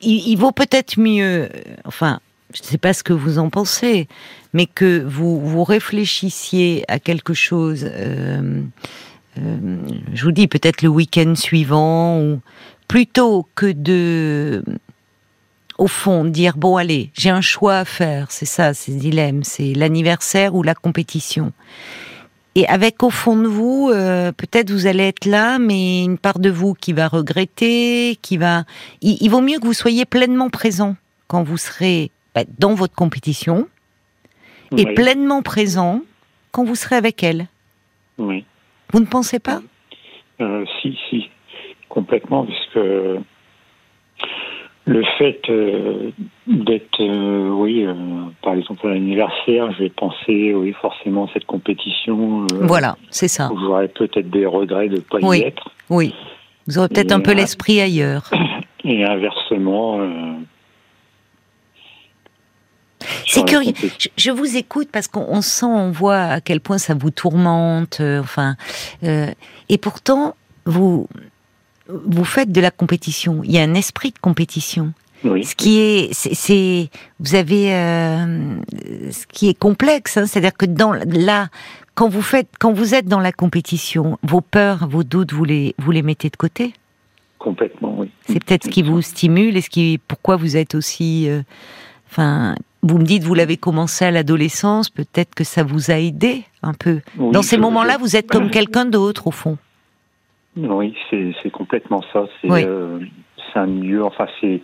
il, 0.00 0.36
vaut 0.36 0.52
peut-être 0.52 0.98
mieux, 0.98 1.48
enfin, 1.84 2.20
je 2.54 2.62
ne 2.62 2.66
sais 2.66 2.78
pas 2.78 2.92
ce 2.92 3.02
que 3.02 3.12
vous 3.12 3.38
en 3.38 3.50
pensez, 3.50 4.06
mais 4.52 4.66
que 4.66 5.02
vous 5.02 5.40
vous 5.40 5.64
réfléchissiez 5.64 6.84
à 6.88 7.00
quelque 7.00 7.34
chose. 7.34 7.88
Euh, 7.90 8.62
euh, 9.38 9.76
je 10.12 10.24
vous 10.24 10.32
dis 10.32 10.46
peut-être 10.46 10.82
le 10.82 10.88
week-end 10.88 11.34
suivant, 11.34 12.20
ou 12.20 12.40
plutôt 12.86 13.48
que 13.56 13.72
de, 13.72 14.62
au 15.78 15.88
fond, 15.88 16.24
dire 16.24 16.56
bon 16.56 16.76
allez, 16.76 17.10
j'ai 17.14 17.30
un 17.30 17.40
choix 17.40 17.78
à 17.78 17.84
faire. 17.84 18.30
C'est 18.30 18.46
ça, 18.46 18.72
c'est 18.72 18.92
dilemme, 18.92 19.42
c'est 19.42 19.72
l'anniversaire 19.72 20.54
ou 20.54 20.62
la 20.62 20.76
compétition 20.76 21.52
et 22.54 22.66
avec 22.68 23.02
au 23.02 23.10
fond 23.10 23.36
de 23.36 23.46
vous, 23.46 23.90
euh, 23.90 24.30
peut-être 24.32 24.70
vous 24.70 24.86
allez 24.86 25.04
être 25.04 25.24
là, 25.24 25.58
mais 25.58 26.04
une 26.04 26.18
part 26.18 26.38
de 26.38 26.50
vous 26.50 26.74
qui 26.74 26.92
va 26.92 27.08
regretter, 27.08 28.16
qui 28.20 28.36
va. 28.36 28.64
Il, 29.00 29.28
vaut 29.30 29.40
mieux 29.40 29.58
que 29.58 29.64
vous 29.64 29.72
soyez 29.72 30.04
pleinement 30.04 30.50
présent 30.50 30.96
quand 31.28 31.42
vous 31.42 31.56
serez 31.56 32.10
bah, 32.34 32.42
dans 32.58 32.74
votre 32.74 32.94
compétition 32.94 33.68
et 34.76 34.84
pleinement 34.94 35.42
présent 35.42 36.02
quand 36.50 36.64
vous 36.64 36.74
serez 36.74 36.96
avec 36.96 37.22
elle. 37.22 37.46
Oui. 38.18 38.44
Vous 38.92 39.00
ne 39.00 39.06
pensez 39.06 39.38
pas? 39.38 39.60
Euh, 40.40 40.64
Si, 40.80 40.98
si, 41.08 41.30
complètement, 41.88 42.44
parce 42.44 42.66
que 42.74 43.18
le 44.84 45.04
fait 45.18 45.40
euh, 45.48 46.10
d'être, 46.46 47.00
euh, 47.00 47.50
oui, 47.50 47.84
euh, 47.84 47.94
par 48.42 48.54
exemple 48.54 48.86
à 48.88 48.90
l'anniversaire, 48.90 49.72
je 49.72 49.84
vais 49.84 49.90
penser, 49.90 50.52
oui, 50.54 50.72
forcément 50.80 51.28
cette 51.32 51.44
compétition. 51.44 52.46
voilà, 52.62 52.96
c'est 53.10 53.28
ça. 53.28 53.48
J'aurais 53.60 53.88
peut-être 53.88 54.28
des 54.30 54.46
regrets 54.46 54.88
de 54.88 54.96
ne 54.96 55.00
pas 55.00 55.20
y 55.36 55.42
être. 55.42 55.70
Oui, 55.88 56.14
vous 56.66 56.78
aurez 56.78 56.88
peut-être 56.88 57.12
un 57.12 57.20
peu 57.20 57.32
l'esprit 57.32 57.80
ailleurs. 57.80 58.30
Et 58.84 59.04
inversement. 59.04 60.00
C'est 63.28 63.44
curieux. 63.44 63.72
Je, 64.16 64.30
vous 64.32 64.56
écoute 64.56 64.88
parce 64.92 65.06
qu'on 65.06 65.40
sent, 65.40 65.66
on 65.66 65.92
voit 65.92 66.18
à 66.18 66.40
quel 66.40 66.60
point 66.60 66.78
ça 66.78 66.94
vous 66.94 67.10
tourmente. 67.10 68.00
enfin, 68.00 68.56
et 69.02 69.78
pourtant, 69.80 70.34
vous 70.66 71.06
vous 72.06 72.24
faites 72.24 72.52
de 72.52 72.60
la 72.60 72.70
compétition. 72.70 73.40
Il 73.44 73.52
y 73.52 73.58
a 73.58 73.62
un 73.62 73.74
esprit 73.74 74.10
de 74.10 74.18
compétition. 74.18 74.92
Oui. 75.24 75.44
Ce 75.44 75.54
qui 75.54 75.78
est, 75.78 76.12
c'est, 76.12 76.90
vous 77.20 77.34
avez, 77.34 77.74
euh, 77.74 78.56
ce 79.10 79.26
qui 79.26 79.48
est 79.48 79.58
complexe, 79.58 80.16
hein, 80.16 80.26
c'est-à-dire 80.26 80.56
que 80.56 80.66
dans 80.66 80.92
là, 80.92 81.48
quand 81.94 82.08
vous 82.08 82.22
faites, 82.22 82.48
quand 82.58 82.72
vous 82.72 82.94
êtes 82.94 83.06
dans 83.06 83.20
la 83.20 83.32
compétition, 83.32 84.18
vos 84.22 84.40
peurs, 84.40 84.88
vos 84.88 85.04
doutes, 85.04 85.32
vous 85.32 85.44
les, 85.44 85.74
vous 85.78 85.92
les 85.92 86.02
mettez 86.02 86.28
de 86.28 86.36
côté? 86.36 86.74
Complètement, 87.38 87.94
oui. 87.98 88.10
C'est 88.26 88.44
peut-être 88.44 88.64
ce 88.64 88.68
qui 88.68 88.82
vous 88.82 89.02
stimule 89.02 89.56
et 89.56 89.60
ce 89.60 89.70
qui, 89.70 90.00
pourquoi 90.08 90.36
vous 90.36 90.56
êtes 90.56 90.74
aussi, 90.74 91.28
euh, 91.28 91.42
enfin, 92.10 92.56
vous 92.82 92.98
me 92.98 93.04
dites, 93.04 93.22
vous 93.22 93.34
l'avez 93.34 93.56
commencé 93.56 94.04
à 94.04 94.10
l'adolescence, 94.10 94.90
peut-être 94.90 95.34
que 95.34 95.44
ça 95.44 95.62
vous 95.62 95.90
a 95.90 95.98
aidé 95.98 96.44
un 96.62 96.74
peu. 96.74 97.00
dans 97.16 97.42
ces 97.42 97.58
moments-là, 97.58 97.98
vous 97.98 98.16
êtes 98.16 98.28
comme 98.28 98.50
quelqu'un 98.50 98.86
d'autre 98.86 99.28
au 99.28 99.32
fond. 99.32 99.56
Oui, 100.56 100.94
c'est 101.10 101.50
complètement 101.50 102.02
ça. 102.12 102.26
C'est 102.40 102.50
euh, 102.50 103.00
un 103.54 103.66
milieu, 103.66 104.04
enfin 104.04 104.26
c'est 104.40 104.60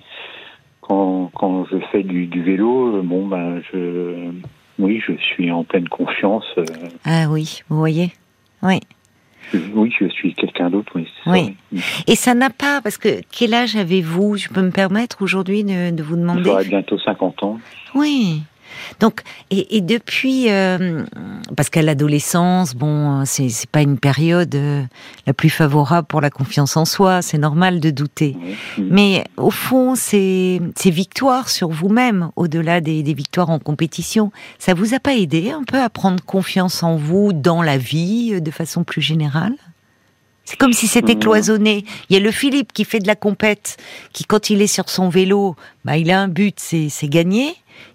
quand, 0.80 1.30
quand 1.34 1.64
je 1.66 1.78
fais 1.92 2.02
du, 2.02 2.26
du 2.26 2.42
vélo, 2.42 3.02
bon 3.02 3.26
ben 3.26 3.62
je 3.72 4.30
oui, 4.78 5.02
je 5.04 5.12
suis 5.14 5.50
en 5.50 5.64
pleine 5.64 5.88
confiance. 5.88 6.44
Euh. 6.56 6.64
Ah 7.04 7.26
oui, 7.28 7.62
vous 7.68 7.78
voyez, 7.78 8.12
oui. 8.62 8.80
oui, 9.74 9.92
je 9.98 10.08
suis 10.08 10.34
quelqu'un 10.34 10.70
d'autre, 10.70 10.92
oui. 10.94 11.08
oui. 11.26 11.56
Et 12.06 12.14
ça 12.14 12.34
n'a 12.34 12.50
pas, 12.50 12.80
parce 12.80 12.96
que 12.96 13.20
quel 13.32 13.54
âge 13.54 13.76
avez-vous? 13.76 14.36
Je 14.36 14.48
peux 14.48 14.62
me 14.62 14.70
permettre 14.70 15.22
aujourd'hui 15.22 15.64
de, 15.64 15.90
de, 15.90 16.02
vous 16.02 16.16
demander? 16.16 16.44
J'aurai 16.44 16.64
bientôt 16.64 16.98
50 16.98 17.42
ans. 17.42 17.58
Oui. 17.94 18.42
Donc, 19.00 19.22
et, 19.50 19.80
depuis, 19.80 20.50
euh, 20.50 21.04
parce 21.56 21.70
qu'à 21.70 21.82
l'adolescence, 21.82 22.74
bon, 22.74 23.24
c'est, 23.24 23.48
c'est 23.48 23.68
pas 23.68 23.82
une 23.82 23.98
période 23.98 24.54
euh, 24.54 24.82
la 25.26 25.32
plus 25.32 25.50
favorable 25.50 26.06
pour 26.06 26.20
la 26.20 26.30
confiance 26.30 26.76
en 26.76 26.84
soi, 26.84 27.22
c'est 27.22 27.38
normal 27.38 27.80
de 27.80 27.90
douter. 27.90 28.36
Mais 28.78 29.24
au 29.36 29.50
fond, 29.50 29.94
ces, 29.94 30.60
ces 30.76 30.90
victoires 30.90 31.48
sur 31.48 31.68
vous-même, 31.68 32.30
au-delà 32.36 32.80
des, 32.80 33.02
des 33.02 33.14
victoires 33.14 33.50
en 33.50 33.58
compétition, 33.58 34.32
ça 34.58 34.74
vous 34.74 34.94
a 34.94 35.00
pas 35.00 35.14
aidé 35.14 35.50
un 35.50 35.64
peu 35.64 35.80
à 35.80 35.88
prendre 35.88 36.22
confiance 36.24 36.82
en 36.82 36.96
vous 36.96 37.32
dans 37.32 37.62
la 37.62 37.78
vie 37.78 38.32
euh, 38.34 38.40
de 38.40 38.50
façon 38.50 38.84
plus 38.84 39.02
générale? 39.02 39.54
C'est 40.48 40.56
comme 40.56 40.72
si 40.72 40.86
c'était 40.86 41.16
cloisonné. 41.16 41.84
Il 42.08 42.16
y 42.16 42.16
a 42.16 42.22
le 42.22 42.30
Philippe 42.30 42.72
qui 42.72 42.86
fait 42.86 43.00
de 43.00 43.06
la 43.06 43.16
compète, 43.16 43.76
qui 44.14 44.24
quand 44.24 44.48
il 44.48 44.62
est 44.62 44.66
sur 44.66 44.88
son 44.88 45.10
vélo, 45.10 45.56
bah 45.84 45.98
il 45.98 46.10
a 46.10 46.22
un 46.22 46.28
but, 46.28 46.54
c'est, 46.56 46.88
gagner. 47.06 47.50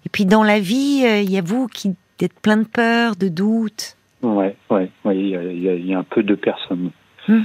Et 0.06 0.08
puis 0.08 0.24
dans 0.24 0.44
la 0.44 0.60
vie, 0.60 1.02
euh, 1.04 1.20
il 1.20 1.32
y 1.32 1.36
a 1.36 1.42
vous 1.42 1.66
qui 1.66 1.96
êtes 2.20 2.38
plein 2.38 2.58
de 2.58 2.64
peur, 2.64 3.16
de 3.16 3.26
doutes. 3.26 3.96
Ouais, 4.22 4.54
ouais, 4.70 4.88
ouais, 5.04 5.16
il 5.16 5.26
y, 5.26 5.86
y, 5.86 5.94
a 5.94 5.98
un 5.98 6.04
peu 6.04 6.22
de 6.22 6.36
personnes. 6.36 6.92
Hmm. 7.26 7.42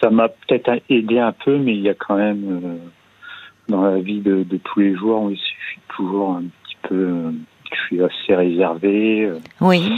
Ça 0.00 0.10
m'a 0.10 0.28
peut-être 0.28 0.82
aidé 0.88 1.20
un 1.20 1.32
peu, 1.32 1.56
mais 1.56 1.76
il 1.76 1.82
y 1.82 1.88
a 1.88 1.94
quand 1.94 2.16
même 2.16 2.60
euh, 2.64 2.76
dans 3.68 3.82
la 3.82 4.00
vie 4.00 4.20
de, 4.20 4.42
de, 4.42 4.56
tous 4.56 4.80
les 4.80 4.96
jours, 4.96 5.22
oui, 5.22 5.36
je 5.36 5.64
suis 5.70 5.80
toujours 5.94 6.32
un 6.32 6.42
petit 6.64 6.76
peu, 6.88 6.96
euh, 6.96 7.30
je 7.70 7.80
suis 7.86 8.02
assez 8.02 8.34
réservé. 8.34 9.30
oui. 9.60 9.92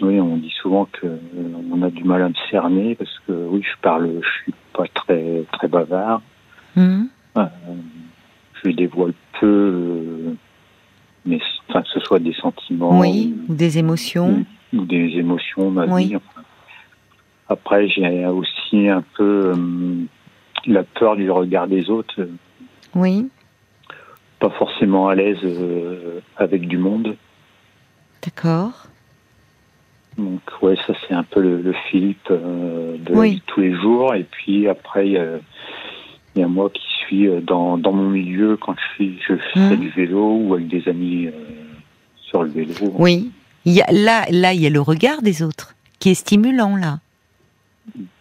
Oui, 0.00 0.20
on 0.20 0.36
dit 0.36 0.52
souvent 0.60 0.86
que 0.86 1.06
on 1.70 1.82
a 1.82 1.90
du 1.90 2.04
mal 2.04 2.22
à 2.22 2.28
me 2.28 2.34
cerner 2.50 2.94
parce 2.94 3.18
que 3.26 3.32
oui, 3.32 3.62
je 3.62 3.80
parle, 3.82 4.10
je 4.22 4.42
suis 4.42 4.54
pas 4.72 4.86
très 4.94 5.44
très 5.52 5.68
bavard. 5.68 6.22
Hmm 6.76 7.04
je 8.64 8.70
dévoile 8.70 9.14
peu 9.40 9.46
euh, 9.46 10.34
mes, 11.24 11.40
enfin 11.68 11.82
que 11.82 11.88
ce 11.88 12.00
soit 12.00 12.18
des 12.18 12.34
sentiments, 12.34 12.98
oui, 12.98 13.34
ou, 13.48 13.54
des 13.54 13.78
émotions, 13.78 14.44
ou, 14.72 14.84
des 14.84 15.16
émotions, 15.16 15.70
ma 15.70 15.86
vie. 15.98 16.16
Après, 17.48 17.88
j'ai 17.88 18.26
aussi 18.26 18.88
un 18.88 19.02
peu 19.16 19.52
la 20.66 20.84
peur 20.84 21.16
du 21.16 21.30
regard 21.30 21.66
des 21.66 21.90
autres. 21.90 22.28
Oui. 22.94 23.28
Pas 24.38 24.50
forcément 24.50 25.08
à 25.08 25.14
l'aise 25.14 25.38
avec 26.36 26.68
du 26.68 26.78
monde. 26.78 27.16
D'accord. 28.22 28.86
Donc 30.18 30.40
ouais, 30.62 30.76
ça 30.86 30.92
c'est 31.06 31.14
un 31.14 31.22
peu 31.22 31.40
le, 31.40 31.72
Philippe 31.90 32.28
euh, 32.30 32.96
de 32.98 33.38
tous 33.46 33.60
les 33.60 33.74
jours. 33.74 34.14
Et 34.14 34.24
puis 34.24 34.68
après, 34.68 35.06
il 35.08 35.12
y, 36.36 36.42
a, 36.42 36.48
moi 36.48 36.70
qui 36.70 36.82
suis 36.98 37.26
euh, 37.26 37.40
dans, 37.40 37.78
dans 37.78 37.92
mon 37.92 38.10
milieu 38.10 38.56
quand 38.56 38.74
je, 38.74 38.94
suis, 38.94 39.18
je 39.26 39.34
fais 39.36 39.76
mmh. 39.76 39.76
du 39.76 39.88
vélo 39.90 40.36
ou 40.36 40.54
avec 40.54 40.68
des 40.68 40.88
amis 40.88 41.26
euh, 41.26 41.32
sur 42.16 42.42
le 42.42 42.50
vélo. 42.50 42.74
Oui. 42.98 43.30
Il 43.64 43.72
y 43.72 43.82
a, 43.82 43.92
là, 43.92 44.24
là, 44.30 44.52
il 44.52 44.60
y 44.60 44.66
a 44.66 44.70
le 44.70 44.80
regard 44.80 45.22
des 45.22 45.42
autres 45.42 45.74
qui 45.98 46.10
est 46.10 46.14
stimulant 46.14 46.76
là. 46.76 46.98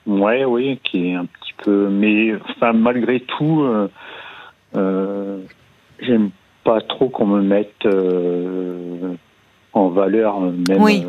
Ouais, 0.06 0.44
oui, 0.44 0.80
qui 0.84 1.08
est 1.08 1.16
un 1.16 1.26
petit 1.26 1.54
peu. 1.64 1.90
Mais 1.90 2.36
enfin, 2.50 2.74
malgré 2.74 3.22
tout, 3.22 3.66
j'aime 4.74 6.32
pas 6.64 6.82
trop 6.82 7.08
qu'on 7.08 7.28
me 7.28 7.42
mette 7.42 7.88
en 9.72 9.90
valeur, 9.90 10.42
même 10.42 10.82
oui 10.82 11.06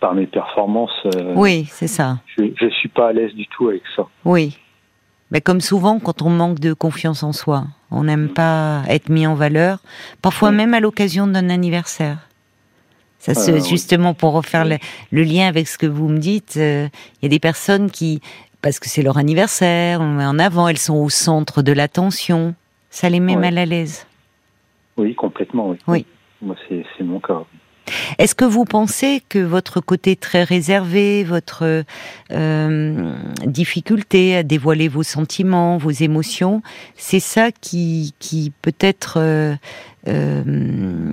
par 0.00 0.14
mes 0.14 0.26
performances. 0.26 0.90
Euh, 1.06 1.34
oui, 1.36 1.66
c'est 1.70 1.88
ça. 1.88 2.18
Je 2.36 2.42
ne 2.42 2.70
suis 2.70 2.88
pas 2.88 3.08
à 3.08 3.12
l'aise 3.12 3.34
du 3.34 3.46
tout 3.46 3.68
avec 3.68 3.82
ça. 3.96 4.06
Oui. 4.24 4.56
Mais 5.30 5.40
comme 5.40 5.60
souvent, 5.60 5.98
quand 5.98 6.22
on 6.22 6.30
manque 6.30 6.58
de 6.58 6.72
confiance 6.72 7.22
en 7.22 7.32
soi, 7.32 7.64
on 7.90 8.04
n'aime 8.04 8.28
pas 8.28 8.82
être 8.88 9.10
mis 9.10 9.26
en 9.26 9.34
valeur, 9.34 9.80
parfois 10.22 10.52
même 10.52 10.72
à 10.72 10.80
l'occasion 10.80 11.26
d'un 11.26 11.50
anniversaire. 11.50 12.28
Ça, 13.18 13.34
c'est 13.34 13.68
justement 13.68 14.14
pour 14.14 14.32
refaire 14.32 14.64
le, 14.64 15.22
lien 15.22 15.48
avec 15.48 15.66
ce 15.66 15.76
que 15.76 15.86
vous 15.86 16.08
me 16.08 16.18
dites. 16.18 16.54
Euh, 16.56 16.88
il 17.20 17.24
y 17.24 17.26
a 17.26 17.28
des 17.28 17.40
personnes 17.40 17.90
qui, 17.90 18.20
parce 18.62 18.78
que 18.78 18.88
c'est 18.88 19.02
leur 19.02 19.18
anniversaire, 19.18 20.00
on 20.00 20.06
met 20.06 20.24
en 20.24 20.38
avant, 20.38 20.68
elles 20.68 20.78
sont 20.78 20.96
au 20.96 21.10
centre 21.10 21.60
de 21.62 21.72
l'attention. 21.72 22.54
Ça 22.90 23.10
les 23.10 23.20
met 23.20 23.36
mal 23.36 23.58
à 23.58 23.66
l'aise. 23.66 24.06
Oui, 24.96 25.14
complètement. 25.14 25.74
Oui. 25.86 26.06
Moi, 26.40 26.56
c'est 26.68 27.04
mon 27.04 27.20
cas. 27.20 27.42
Est-ce 28.18 28.34
que 28.34 28.44
vous 28.44 28.64
pensez 28.64 29.22
que 29.28 29.38
votre 29.38 29.80
côté 29.80 30.16
très 30.16 30.44
réservé, 30.44 31.24
votre 31.24 31.84
euh, 32.32 33.12
difficulté 33.44 34.36
à 34.36 34.42
dévoiler 34.42 34.88
vos 34.88 35.02
sentiments, 35.02 35.78
vos 35.78 35.90
émotions, 35.90 36.62
c'est 36.94 37.20
ça 37.20 37.50
qui, 37.52 38.14
peut-être 38.62 39.18
euh, 39.18 39.54
euh, 40.08 41.12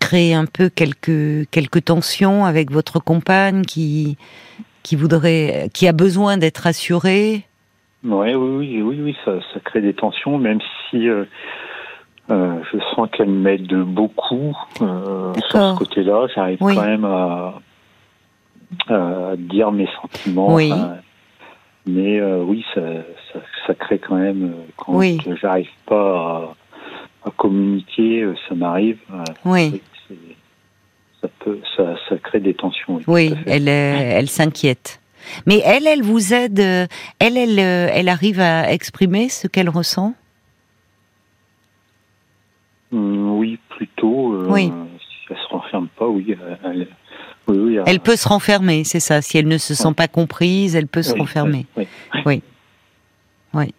crée 0.00 0.34
un 0.34 0.46
peu 0.46 0.68
quelques 0.68 1.48
quelques 1.50 1.84
tensions 1.84 2.44
avec 2.44 2.70
votre 2.70 2.98
compagne 3.00 3.62
qui 3.62 4.16
qui 4.82 4.96
voudrait, 4.96 5.70
qui 5.72 5.86
a 5.86 5.92
besoin 5.92 6.38
d'être 6.38 6.66
assurée? 6.66 7.44
Oui, 8.04 8.34
oui, 8.34 8.82
oui, 8.82 9.00
oui, 9.00 9.16
ça 9.24 9.60
crée 9.64 9.80
des 9.80 9.94
tensions, 9.94 10.36
même 10.38 10.58
si 10.90 11.08
euh, 12.30 12.60
je 12.72 12.78
sens 12.94 13.08
qu'elle 13.10 13.30
m'aide 13.30 13.72
beaucoup 13.72 14.56
euh, 14.80 15.34
sur 15.34 15.58
ce 15.58 15.78
côté-là. 15.78 16.28
J'arrive 16.34 16.58
quand 16.58 16.86
même 16.86 17.04
à, 17.04 17.54
dire 19.36 19.72
mes 19.72 19.88
sentiments. 20.00 20.54
Oui. 20.54 20.72
mais 21.84 22.20
euh, 22.20 22.42
oui, 22.42 22.64
ça, 22.74 22.80
ça, 23.66 23.74
crée 23.74 23.98
quand 23.98 24.14
même 24.16 24.54
quand 24.76 25.00
j'arrive 25.40 25.68
pas 25.86 26.54
à, 27.24 27.30
communiquer, 27.36 28.26
ça 28.48 28.54
m'arrive. 28.54 28.98
Oui. 29.44 29.82
Ça 31.20 31.28
peut, 31.40 31.60
ça, 31.76 31.94
ça 32.08 32.16
crée 32.18 32.40
des 32.40 32.54
tensions. 32.54 33.00
Oui, 33.06 33.34
elle, 33.46 33.68
elle 33.68 34.28
s'inquiète. 34.28 35.00
Mais 35.46 35.60
elle, 35.64 35.86
elle 35.86 36.02
vous 36.02 36.32
aide. 36.32 36.58
Elle, 36.58 37.36
elle, 37.36 37.58
elle 37.58 38.08
arrive 38.08 38.40
à 38.40 38.72
exprimer 38.72 39.28
ce 39.28 39.46
qu'elle 39.48 39.68
ressent? 39.68 40.14
Mm, 42.92 43.30
oui, 43.38 43.58
plutôt. 43.70 44.34
Euh, 44.34 44.46
oui. 44.48 44.72
Si 44.98 45.26
elle 45.30 45.36
se 45.36 45.48
renferme 45.48 45.88
pas, 45.96 46.06
oui. 46.06 46.36
Elle, 46.64 46.88
elle, 47.86 48.00
peut 48.00 48.16
se 48.16 48.28
renfermer, 48.28 48.84
c'est 48.84 49.00
ça. 49.00 49.20
Si 49.20 49.38
elle 49.38 49.48
ne 49.48 49.58
se 49.58 49.74
sent 49.74 49.92
pas 49.96 50.08
comprise, 50.08 50.76
elle 50.76 50.86
peut 50.86 51.02
se 51.02 51.14
renfermer. 51.14 51.66
Oui. 51.76 51.88
Oui. 52.24 52.42
oui. 53.54 53.74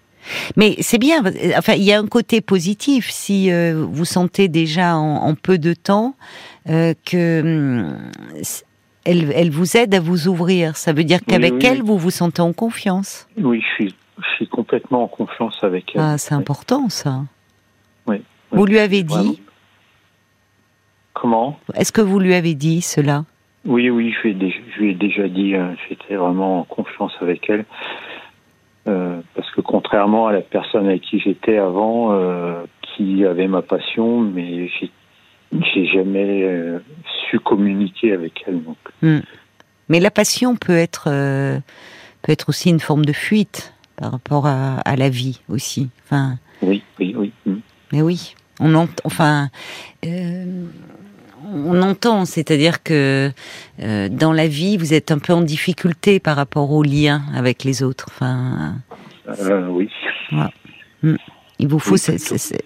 Mais 0.56 0.76
c'est 0.80 0.98
bien. 0.98 1.24
Enfin, 1.58 1.74
il 1.74 1.84
y 1.84 1.92
a 1.92 2.00
un 2.00 2.08
côté 2.08 2.42
positif 2.42 3.10
si 3.10 3.52
euh, 3.52 3.86
vous 3.90 4.06
sentez 4.06 4.48
déjà 4.48 4.96
en, 4.96 5.36
peu 5.36 5.58
de 5.58 5.74
temps 5.74 6.16
euh, 6.70 6.94
que 7.06 7.42
hum, 7.42 7.98
elle, 9.06 9.32
elle, 9.36 9.50
vous 9.50 9.78
aide 9.78 9.94
à 9.96 10.00
vous 10.00 10.28
ouvrir. 10.28 10.78
Ça 10.78 10.94
veut 10.94 11.04
dire 11.04 11.20
qu'avec 11.26 11.64
elle, 11.64 11.82
vous 11.82 11.98
vous 11.98 12.12
sentez 12.12 12.42
en 12.42 12.54
confiance. 12.54 13.28
Oui, 13.38 13.62
je 13.62 13.84
suis, 13.84 13.96
je 14.18 14.36
suis 14.36 14.48
complètement 14.48 15.04
en 15.04 15.08
confiance 15.08 15.58
avec 15.62 15.92
elle. 15.96 16.02
Ah, 16.02 16.18
c'est 16.18 16.34
important 16.34 16.90
ça. 16.90 17.22
Oui. 18.08 18.22
Vous 18.54 18.66
lui 18.66 18.80
avez 18.80 19.04
dit 19.04 19.42
Comment 21.14 21.60
Est-ce 21.76 21.92
que 21.92 22.02
vous 22.02 22.20
lui 22.20 22.34
avez 22.34 22.54
dit 22.54 22.82
cela? 22.82 23.26
Oui, 23.66 23.90
oui, 23.90 24.12
je 24.12 24.28
lui 24.28 24.90
ai 24.90 24.94
déjà, 24.94 25.28
dit, 25.28 25.56
euh, 25.56 25.74
j'étais 25.88 26.16
vraiment 26.16 26.60
en 26.60 26.64
confiance 26.64 27.14
avec 27.22 27.50
elle. 27.50 27.66
Euh, 28.88 29.22
parce 29.34 29.50
que 29.52 29.62
contrairement 29.62 30.28
à 30.28 30.34
la 30.34 30.42
personne 30.42 30.88
avec 30.88 31.02
qui 31.02 31.20
j'étais 31.20 31.58
avant, 31.58 32.12
euh, 32.12 32.66
qui 32.82 33.26
avait 33.26 33.48
ma 33.48 33.62
passion, 33.62 34.20
mais 34.20 34.70
j'ai 35.54 35.86
jamais 35.86 36.46
su 37.30 37.40
communiquer 37.40 38.12
avec 38.12 38.44
elle. 38.46 38.62
Donc. 38.62 38.78
Hmm. 39.02 39.20
Mais 39.88 40.02
la 40.02 40.12
passion 40.12 40.58
peut 40.58 40.76
être 40.76 41.06
peut 42.22 42.32
être 42.32 42.50
aussi 42.50 42.70
une 42.70 42.82
forme 42.82 43.06
de 43.06 43.14
fuite 43.14 43.74
par 43.96 44.12
rapport 44.12 44.48
à, 44.48 44.96
la 44.98 45.10
vie 45.10 45.42
aussi. 45.48 45.90
Enfin. 46.04 46.36
Oui, 46.62 46.84
oui, 47.00 47.16
oui. 47.18 47.32
Hmm. 47.46 47.60
Mais 47.94 48.02
oui. 48.02 48.36
On 48.60 48.88
enfin, 49.04 49.50
euh, 50.06 50.66
on 51.46 51.82
entend, 51.82 52.26
c'est-à-dire 52.26 52.84
que 52.84 53.32
euh, 53.82 54.10
dans 54.10 54.32
la 54.32 54.48
vie, 54.48 54.78
vous 54.78 54.94
êtes 54.94 55.12
un 55.12 55.20
peu 55.20 55.34
en 55.34 55.42
difficulté 55.42 56.20
par 56.20 56.36
rapport 56.36 56.72
au 56.72 56.84
lien 56.84 57.24
avec 57.36 57.64
les 57.64 57.84
autres. 57.84 58.06
Enfin, 58.10 58.76
euh, 59.28 59.68
oui. 59.68 59.90
Hmm. 60.32 61.16
Il 61.60 61.68
vous 61.68 61.80
faut, 61.80 61.96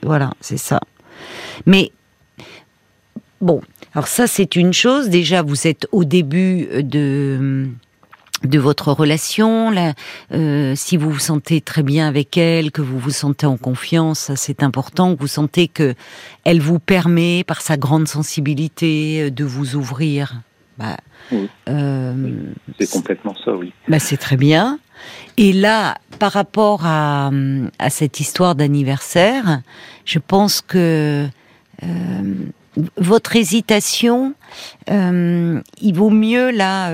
voilà, 0.04 0.32
c'est 0.42 0.58
ça. 0.58 0.80
Mais 1.66 1.92
bon, 3.42 3.62
alors 3.94 4.08
ça 4.08 4.28
c'est 4.28 4.56
une 4.56 4.74
chose. 4.74 5.10
Déjà, 5.10 5.42
vous 5.42 5.68
êtes 5.68 5.88
au 5.92 6.04
début 6.04 6.68
de 6.84 7.68
de 8.44 8.60
votre 8.60 8.92
relation, 8.92 9.72
là, 9.72 9.94
euh, 10.32 10.74
si 10.76 10.98
vous 10.98 11.10
vous 11.10 11.20
sentez 11.20 11.62
très 11.62 11.84
bien 11.84 12.08
avec 12.08 12.38
elle, 12.38 12.72
que 12.72 12.82
vous 12.82 13.00
vous 13.00 13.12
sentez 13.12 13.46
en 13.46 13.58
confiance, 13.58 14.32
c'est 14.36 14.62
important, 14.64 15.16
que 15.16 15.22
vous 15.22 15.28
sentez 15.28 15.68
que 15.68 15.96
elle 16.44 16.62
vous 16.62 16.80
permet, 16.80 17.44
par 17.44 17.62
sa 17.62 17.78
grande 17.78 18.08
sensibilité, 18.08 19.24
euh, 19.24 19.32
de 19.32 19.44
vous 19.44 19.76
ouvrir. 19.76 20.42
Bah, 20.78 20.98
euh, 21.68 22.14
c'est 22.80 22.92
complètement 22.92 23.36
ça, 23.44 23.56
oui. 23.56 23.74
Bah, 23.88 23.98
c'est 23.98 24.18
très 24.18 24.38
bien. 24.38 24.80
Et 25.38 25.52
là, 25.52 25.98
par 26.20 26.32
rapport 26.32 26.86
à, 26.86 27.32
à 27.80 27.90
cette 27.90 28.20
histoire 28.20 28.54
d'anniversaire, 28.54 29.62
je 30.06 30.20
pense 30.20 30.62
que 30.62 31.28
votre 32.98 33.36
hésitation, 33.36 34.34
il 34.88 35.94
vaut 35.94 36.10
mieux 36.10 36.52
là 36.52 36.92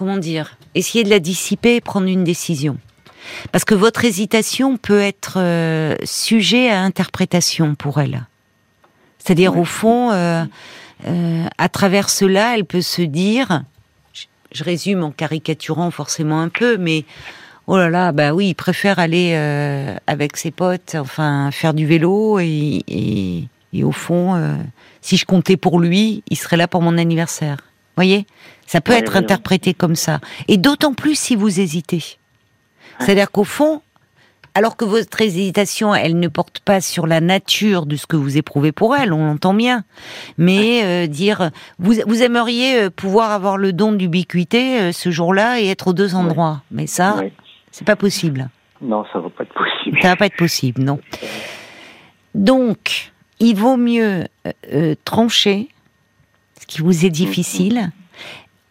comment 0.00 0.16
dire, 0.16 0.56
essayer 0.74 1.04
de 1.04 1.10
la 1.10 1.18
dissiper 1.18 1.76
et 1.76 1.80
prendre 1.82 2.06
une 2.06 2.24
décision. 2.24 2.78
Parce 3.52 3.66
que 3.66 3.74
votre 3.74 4.02
hésitation 4.02 4.78
peut 4.78 4.98
être 4.98 5.34
euh, 5.36 5.94
sujet 6.04 6.70
à 6.70 6.80
interprétation 6.80 7.74
pour 7.74 8.00
elle. 8.00 8.26
C'est-à-dire, 9.18 9.58
au 9.58 9.66
fond, 9.66 10.10
euh, 10.10 10.42
euh, 11.06 11.44
à 11.58 11.68
travers 11.68 12.08
cela, 12.08 12.56
elle 12.56 12.64
peut 12.64 12.80
se 12.80 13.02
dire, 13.02 13.62
je, 14.14 14.64
résume 14.64 15.04
en 15.04 15.10
caricaturant 15.10 15.90
forcément 15.90 16.40
un 16.40 16.48
peu, 16.48 16.78
mais 16.78 17.04
oh 17.66 17.76
là 17.76 17.90
là, 17.90 18.12
bah 18.12 18.32
oui, 18.32 18.48
il 18.48 18.54
préfère 18.54 18.98
aller 18.98 19.34
avec 20.06 20.38
ses 20.38 20.50
potes, 20.50 20.94
enfin, 20.94 21.50
faire 21.52 21.74
du 21.74 21.86
vélo, 21.86 22.38
et, 22.40 23.48
et 23.74 23.84
au 23.84 23.92
fond, 23.92 24.58
si 25.02 25.18
je 25.18 25.26
comptais 25.26 25.58
pour 25.58 25.78
lui, 25.78 26.22
il 26.30 26.38
serait 26.38 26.56
là 26.56 26.68
pour 26.68 26.80
mon 26.80 26.96
anniversaire. 26.96 27.58
Voyez? 27.96 28.24
Ça 28.70 28.80
peut 28.80 28.92
être 28.92 29.16
interprété 29.16 29.74
comme 29.74 29.96
ça. 29.96 30.20
Et 30.46 30.56
d'autant 30.56 30.94
plus 30.94 31.18
si 31.18 31.34
vous 31.34 31.58
hésitez. 31.58 32.04
C'est-à-dire 33.00 33.32
qu'au 33.32 33.42
fond, 33.42 33.82
alors 34.54 34.76
que 34.76 34.84
votre 34.84 35.20
hésitation, 35.20 35.92
elle 35.92 36.20
ne 36.20 36.28
porte 36.28 36.60
pas 36.60 36.80
sur 36.80 37.08
la 37.08 37.20
nature 37.20 37.84
de 37.84 37.96
ce 37.96 38.06
que 38.06 38.14
vous 38.14 38.38
éprouvez 38.38 38.70
pour 38.70 38.94
elle, 38.94 39.12
on 39.12 39.26
l'entend 39.26 39.54
bien. 39.54 39.82
Mais 40.38 40.84
euh, 40.84 41.08
dire, 41.08 41.50
vous, 41.80 41.94
vous 42.06 42.22
aimeriez 42.22 42.82
euh, 42.82 42.90
pouvoir 42.90 43.32
avoir 43.32 43.56
le 43.56 43.72
don 43.72 43.90
d'ubiquité 43.90 44.78
euh, 44.78 44.92
ce 44.92 45.10
jour-là 45.10 45.60
et 45.60 45.66
être 45.66 45.88
aux 45.88 45.92
deux 45.92 46.14
endroits. 46.14 46.62
Mais 46.70 46.86
ça, 46.86 47.16
c'est 47.72 47.84
pas 47.84 47.96
possible. 47.96 48.50
Non, 48.80 49.04
ça 49.12 49.18
va 49.18 49.30
pas 49.30 49.42
être 49.42 49.52
possible. 49.52 49.98
Ça 50.00 50.10
va 50.10 50.16
pas 50.16 50.26
être 50.26 50.36
possible, 50.36 50.84
non. 50.84 51.00
Donc, 52.36 53.10
il 53.40 53.56
vaut 53.56 53.76
mieux 53.76 54.26
trancher 55.04 55.70
ce 56.60 56.66
qui 56.68 56.82
vous 56.82 57.04
est 57.04 57.10
difficile 57.10 57.90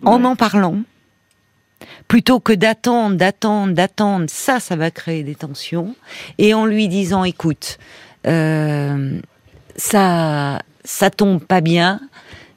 en 0.06 0.24
en 0.24 0.36
parlant 0.36 0.82
plutôt 2.08 2.40
que 2.40 2.54
d'attendre, 2.54 3.16
d'attendre, 3.16 3.74
d'attendre, 3.74 4.26
ça, 4.28 4.60
ça 4.60 4.76
va 4.76 4.92
créer 4.92 5.24
des 5.24 5.36
tensions, 5.36 5.96
et 6.38 6.54
en 6.54 6.66
lui 6.66 6.88
disant, 6.88 7.24
écoute, 7.24 7.78
euh, 8.28 9.20
ça, 9.76 10.62
ça 10.84 11.10
tombe 11.10 11.42
pas 11.42 11.62
bien, 11.62 12.02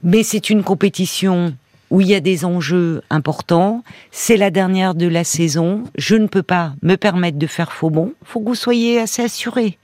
mais 0.03 0.23
c'est 0.23 0.51
une 0.51 0.65
compétition 0.65 1.55
où 1.91 2.01
il 2.01 2.09
y 2.09 2.15
a 2.15 2.21
des 2.21 2.47
enjeux 2.47 3.03
importants, 3.11 3.85
c'est 4.11 4.39
la 4.39 4.51
dernière 4.51 4.95
de 4.95 5.07
la 5.07 5.25
saison, 5.25 5.85
je 5.99 6.17
ne 6.17 6.27
peux 6.27 6.43
pas 6.43 6.73
me 6.83 6.97
permettre 6.97 7.39
de 7.39 7.47
faire 7.47 7.73
faux 7.73 7.91
bon, 7.91 8.15
faut 8.25 8.41
que 8.41 8.47
vous 8.47 8.55
soyez 8.55 8.99
assez 8.99 9.23
assuré. 9.23 9.79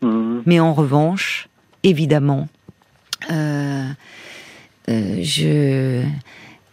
Mmh. 0.00 0.40
Mais 0.46 0.58
en 0.58 0.72
revanche, 0.72 1.48
évidemment, 1.82 2.48
euh, 3.30 3.86
euh, 4.88 5.18
je 5.20 6.02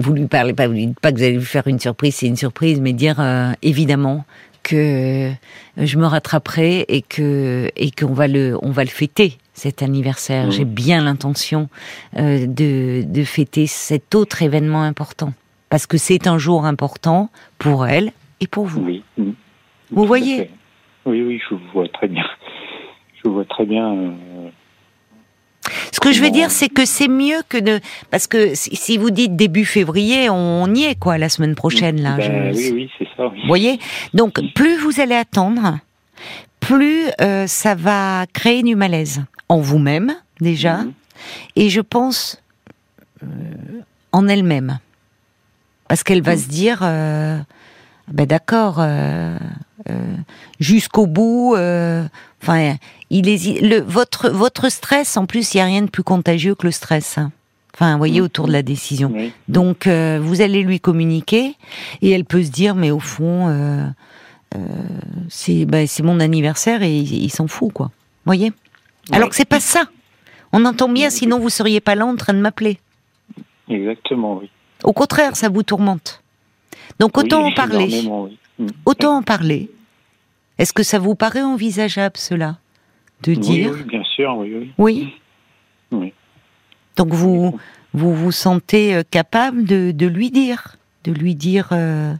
vous 0.02 0.14
lui 0.14 0.28
parlez 0.28 0.54
pas, 0.54 0.68
vous 0.68 0.74
lui 0.74 0.88
dites 0.88 1.00
pas 1.00 1.12
que 1.12 1.18
vous 1.18 1.24
allez 1.24 1.38
lui 1.38 1.46
faire 1.46 1.68
une 1.68 1.80
surprise, 1.80 2.16
c'est 2.16 2.28
une 2.28 2.36
surprise, 2.36 2.82
mais 2.82 2.94
dire 2.94 3.20
euh, 3.20 3.52
évidemment 3.62 4.26
que 4.64 5.32
je 5.78 5.98
me 5.98 6.06
rattraperai 6.06 6.86
et 6.88 7.02
que 7.02 7.70
et 7.76 7.92
qu'on 7.92 8.14
va 8.14 8.28
le 8.28 8.58
on 8.62 8.72
va 8.72 8.84
le 8.84 8.90
fêter 8.90 9.38
cet 9.54 9.82
anniversaire. 9.82 10.48
Mmh. 10.48 10.52
J'ai 10.52 10.66
bien 10.66 11.04
l'intention 11.04 11.70
euh, 12.18 12.46
de 12.46 13.04
de 13.04 13.24
fêter 13.24 13.66
cet 13.68 14.14
autre 14.14 14.44
événement 14.44 14.84
important 14.84 15.34
parce 15.70 15.88
que 15.88 15.98
c'est 15.98 16.28
un 16.28 16.38
jour 16.38 16.66
important 16.66 17.30
pour 17.58 17.88
elle 17.88 18.12
et 18.40 18.48
pour 18.48 18.66
vous. 18.66 18.82
Oui. 18.82 19.04
Vous 19.90 20.06
voyez. 20.06 20.50
Oui, 21.06 21.22
oui, 21.22 21.42
je 21.50 21.56
vois 21.74 21.88
très 21.88 22.08
bien. 22.08 22.26
Je 23.24 23.30
vois 23.30 23.46
très 23.46 23.66
bien. 23.66 23.94
Euh, 23.94 24.50
ce 25.92 26.00
que 26.00 26.12
je 26.12 26.22
veux 26.22 26.32
dire, 26.32 26.52
c'est 26.52 26.70
que 26.70 26.86
c'est 26.86 27.10
mieux 27.10 27.42
que 27.50 27.58
de, 27.58 27.80
parce 28.10 28.28
que 28.28 28.54
si 28.56 28.98
vous 28.98 29.12
dites 29.12 29.36
début 29.36 29.66
février, 29.66 30.30
on 30.30 30.74
y 30.74 30.84
est 30.84 30.96
quoi 30.96 31.18
la 31.18 31.30
semaine 31.30 31.56
prochaine 31.56 32.02
là. 32.02 32.16
Ben 32.18 32.54
oui, 32.56 32.72
oui, 32.74 32.90
c'est 32.98 33.08
ça. 33.18 33.28
Vous 33.28 33.48
voyez, 33.48 33.80
donc 34.14 34.40
plus 34.56 34.78
vous 34.78 35.02
allez 35.02 35.16
attendre, 35.16 35.80
plus 36.62 37.08
euh, 37.20 37.46
ça 37.46 37.76
va 37.76 38.26
créer 38.32 38.64
du 38.64 38.76
malaise 38.76 39.24
en 39.50 39.60
vous-même 39.60 40.16
déjà, 40.40 40.78
mhm. 40.78 40.94
et 41.58 41.70
je 41.70 41.82
pense 41.82 42.42
euh, 43.24 43.28
en 44.14 44.28
elle-même, 44.30 44.80
parce 45.90 46.04
qu'elle 46.04 46.22
va 46.22 46.36
mhm. 46.36 46.42
se 46.42 46.48
dire, 46.48 46.80
euh, 46.84 47.38
ben 48.08 48.26
d'accord, 48.26 48.82
jusqu'au 50.60 51.08
bout, 51.08 51.56
enfin 52.42 52.76
il 53.12 53.28
est, 53.28 53.62
le, 53.62 53.82
votre, 53.82 54.30
votre 54.30 54.70
stress, 54.70 55.18
en 55.18 55.26
plus, 55.26 55.54
il 55.54 55.58
n'y 55.58 55.62
a 55.62 55.66
rien 55.66 55.82
de 55.82 55.90
plus 55.90 56.02
contagieux 56.02 56.56
que 56.56 56.66
le 56.66 56.72
stress. 56.72 57.18
Hein. 57.18 57.32
Enfin, 57.74 57.92
vous 57.92 57.98
voyez, 57.98 58.22
mm. 58.22 58.24
autour 58.24 58.48
de 58.48 58.54
la 58.54 58.64
décision. 58.64 59.14
Donc, 59.50 59.86
euh, 59.86 60.18
vous 60.22 60.42
allez 60.42 60.64
lui 60.64 60.80
communiquer 60.80 61.56
et 62.02 62.10
elle 62.10 62.24
peut 62.24 62.42
se 62.42 62.50
dire, 62.50 62.74
mais 62.74 62.90
au 62.90 63.00
fond, 63.00 63.50
euh, 63.50 63.86
euh, 64.56 65.66
bah, 65.66 65.86
c'est 65.88 66.04
mon 66.04 66.22
anniversaire 66.22 66.84
et 66.84 66.96
il, 66.96 67.30
s'en 67.30 67.48
fout, 67.48 67.74
quoi. 67.74 67.88
Vous 67.88 68.28
voyez? 68.28 68.54
Alors 69.12 69.28
que 69.28 69.36
c'est 69.36 69.46
pas 69.46 69.60
ça. 69.60 69.84
On 70.54 70.64
entend 70.64 70.88
bien, 70.88 71.10
sinon 71.10 71.38
vous 71.38 71.50
seriez 71.50 71.82
pas 71.82 71.96
là 71.96 72.06
en 72.06 72.16
train 72.16 72.34
de 72.34 72.40
m'appeler. 72.40 72.80
Exactement, 73.70 74.38
oui. 74.38 74.50
Au 74.86 74.94
contraire, 74.94 75.36
ça 75.36 75.50
vous 75.50 75.64
tourmente. 75.64 76.24
Donc, 77.00 77.18
autant 77.18 77.46
en 77.46 77.52
parler. 77.56 78.10
Mm. 78.62 78.68
Autant 78.86 79.18
en 79.18 79.24
parler. 79.24 79.70
Est-ce 80.58 80.74
que 80.74 80.84
ça 80.84 81.00
vous 81.00 81.16
paraît 81.16 81.42
envisageable, 81.42 82.18
cela 82.18 82.58
de 83.24 83.34
dire. 83.34 83.72
Oui, 83.74 83.84
bien 83.84 84.04
sûr, 84.04 84.36
oui. 84.38 84.72
Oui. 84.78 85.14
oui. 85.92 86.14
Donc 86.98 87.10
vous, 87.10 87.60
vous 87.94 88.14
vous 88.14 88.32
sentez 88.32 88.96
euh, 88.96 89.04
capable 89.10 89.64
de, 89.66 89.92
de 89.92 90.08
lui 90.08 90.32
dire, 90.32 90.76
de 91.04 91.12
lui 91.12 91.36
dire. 91.36 91.70
Euh, 91.72 92.14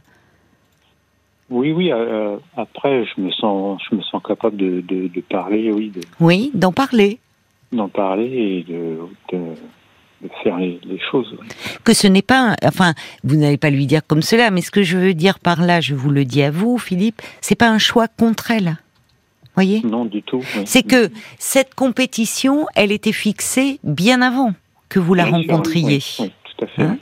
oui, 1.50 1.72
oui. 1.72 1.92
Euh, 1.92 2.36
après, 2.56 3.04
je 3.04 3.20
me 3.20 3.30
sens, 3.30 3.82
je 3.90 3.96
me 3.96 4.02
sens 4.02 4.22
capable 4.22 4.56
de, 4.56 4.80
de, 4.80 5.08
de 5.08 5.20
parler, 5.20 5.72
oui. 5.72 5.90
De, 5.90 6.00
oui, 6.20 6.50
d'en 6.54 6.72
parler. 6.72 7.18
D'en 7.72 7.88
parler 7.88 8.64
et 8.68 8.72
de 8.72 8.98
faire 10.42 10.58
les, 10.58 10.80
les, 10.84 11.00
choses. 11.10 11.36
Que 11.84 11.94
ce 11.94 12.06
n'est 12.06 12.22
pas, 12.22 12.56
enfin, 12.64 12.94
vous 13.24 13.36
n'allez 13.36 13.56
pas 13.56 13.70
lui 13.70 13.86
dire 13.86 14.00
comme 14.06 14.22
cela, 14.22 14.50
mais 14.50 14.60
ce 14.60 14.70
que 14.70 14.82
je 14.82 14.98
veux 14.98 15.14
dire 15.14 15.38
par 15.38 15.62
là, 15.62 15.80
je 15.80 15.94
vous 15.94 16.10
le 16.10 16.24
dis 16.24 16.42
à 16.42 16.50
vous, 16.50 16.78
Philippe, 16.78 17.20
c'est 17.40 17.54
pas 17.54 17.68
un 17.68 17.78
choix 17.78 18.08
contre 18.08 18.50
elle 18.50 18.76
voyez? 19.54 19.82
Non, 19.84 20.04
du 20.04 20.22
tout. 20.22 20.42
C'est 20.64 20.82
que 20.82 21.10
cette 21.38 21.74
compétition, 21.74 22.66
elle 22.74 22.92
était 22.92 23.12
fixée 23.12 23.78
bien 23.82 24.22
avant 24.22 24.54
que 24.88 24.98
vous 24.98 25.14
la 25.14 25.24
rencontriez. 25.24 26.00
tout 26.00 26.24
à 26.62 26.66
fait. 26.66 26.82
Hein 26.82 26.98